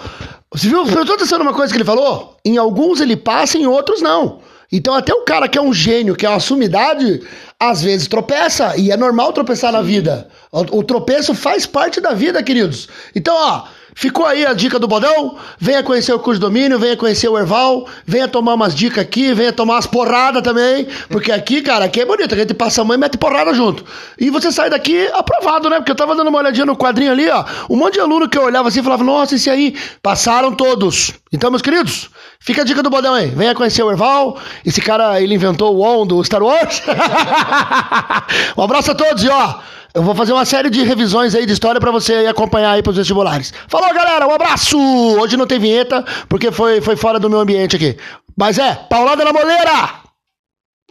Você 0.53 0.67
viu? 0.67 0.83
Prestou 0.85 1.15
atenção 1.15 1.39
numa 1.39 1.53
coisa 1.53 1.71
que 1.71 1.77
ele 1.77 1.85
falou? 1.85 2.37
Em 2.45 2.57
alguns 2.57 2.99
ele 2.99 3.15
passa, 3.15 3.57
em 3.57 3.65
outros 3.65 4.01
não. 4.01 4.39
Então 4.71 4.93
até 4.93 5.13
o 5.13 5.23
cara 5.23 5.49
que 5.49 5.57
é 5.57 5.61
um 5.61 5.73
gênio, 5.73 6.15
que 6.15 6.25
é 6.25 6.29
uma 6.29 6.39
sumidade, 6.39 7.21
às 7.61 7.83
vezes 7.83 8.07
tropeça. 8.07 8.75
E 8.75 8.89
é 8.89 8.97
normal 8.97 9.31
tropeçar 9.31 9.71
na 9.71 9.83
vida. 9.83 10.27
O, 10.51 10.79
o 10.79 10.83
tropeço 10.83 11.35
faz 11.35 11.67
parte 11.67 12.01
da 12.01 12.11
vida, 12.11 12.41
queridos. 12.41 12.89
Então, 13.15 13.35
ó, 13.35 13.65
Ficou 13.93 14.25
aí 14.25 14.45
a 14.45 14.53
dica 14.53 14.79
do 14.79 14.87
Bodão? 14.87 15.37
Venha 15.59 15.83
conhecer 15.83 16.13
o 16.13 16.19
curso 16.19 16.39
de 16.39 16.45
domínio, 16.45 16.79
venha 16.79 16.95
conhecer 16.95 17.27
o 17.27 17.37
Erval, 17.37 17.87
venha 18.05 18.27
tomar 18.27 18.53
umas 18.53 18.73
dicas 18.73 18.99
aqui, 18.99 19.33
venha 19.33 19.51
tomar 19.51 19.75
umas 19.75 19.85
porradas 19.85 20.41
também, 20.41 20.87
porque 21.09 21.31
aqui, 21.31 21.61
cara, 21.61 21.85
aqui 21.85 22.01
é 22.01 22.05
bonito, 22.05 22.33
a 22.33 22.37
gente 22.37 22.53
passa 22.53 22.81
a 22.81 22.85
mãe 22.85 22.97
e 22.97 22.99
mete 22.99 23.17
porrada 23.17 23.53
junto. 23.53 23.83
E 24.17 24.29
você 24.29 24.51
sai 24.51 24.69
daqui 24.69 25.07
aprovado, 25.13 25.69
né? 25.69 25.77
Porque 25.77 25.91
eu 25.91 25.95
tava 25.95 26.15
dando 26.15 26.29
uma 26.29 26.39
olhadinha 26.39 26.65
no 26.65 26.75
quadrinho 26.75 27.11
ali, 27.11 27.29
ó, 27.29 27.43
um 27.69 27.75
monte 27.75 27.95
de 27.95 27.99
aluno 27.99 28.29
que 28.29 28.37
eu 28.37 28.43
olhava 28.43 28.69
assim 28.69 28.79
e 28.79 28.83
falava, 28.83 29.03
nossa, 29.03 29.35
esse 29.35 29.49
aí, 29.49 29.75
passaram 30.01 30.53
todos. 30.53 31.13
Então, 31.33 31.49
meus 31.49 31.61
queridos, 31.61 32.09
fica 32.39 32.61
a 32.61 32.65
dica 32.65 32.81
do 32.81 32.89
Bodão 32.89 33.13
aí, 33.13 33.27
venha 33.27 33.53
conhecer 33.53 33.83
o 33.83 33.91
Erval, 33.91 34.39
esse 34.65 34.81
cara, 34.81 35.21
ele 35.21 35.35
inventou 35.35 35.75
o 35.75 35.81
ON 35.81 36.05
do 36.05 36.23
Star 36.23 36.41
Wars. 36.41 36.81
um 38.57 38.63
abraço 38.63 38.91
a 38.91 38.95
todos 38.95 39.23
e 39.23 39.29
ó, 39.29 39.59
eu 39.93 40.03
vou 40.03 40.15
fazer 40.15 40.33
uma 40.33 40.45
série 40.45 40.69
de 40.69 40.83
revisões 40.83 41.35
aí 41.35 41.45
de 41.45 41.53
história 41.53 41.79
para 41.79 41.91
você 41.91 42.25
acompanhar 42.27 42.71
aí 42.71 42.83
pros 42.83 42.95
vestibulares. 42.95 43.53
Falou, 43.67 43.93
galera, 43.93 44.27
um 44.27 44.31
abraço! 44.31 44.77
Hoje 44.77 45.35
não 45.35 45.47
tem 45.47 45.59
vinheta, 45.59 46.03
porque 46.29 46.51
foi, 46.51 46.81
foi 46.81 46.95
fora 46.95 47.19
do 47.19 47.29
meu 47.29 47.39
ambiente 47.39 47.75
aqui. 47.75 47.97
Mas 48.37 48.57
é, 48.57 48.75
Paulada 48.89 49.23
na 49.25 49.33
Moleira! 49.33 50.10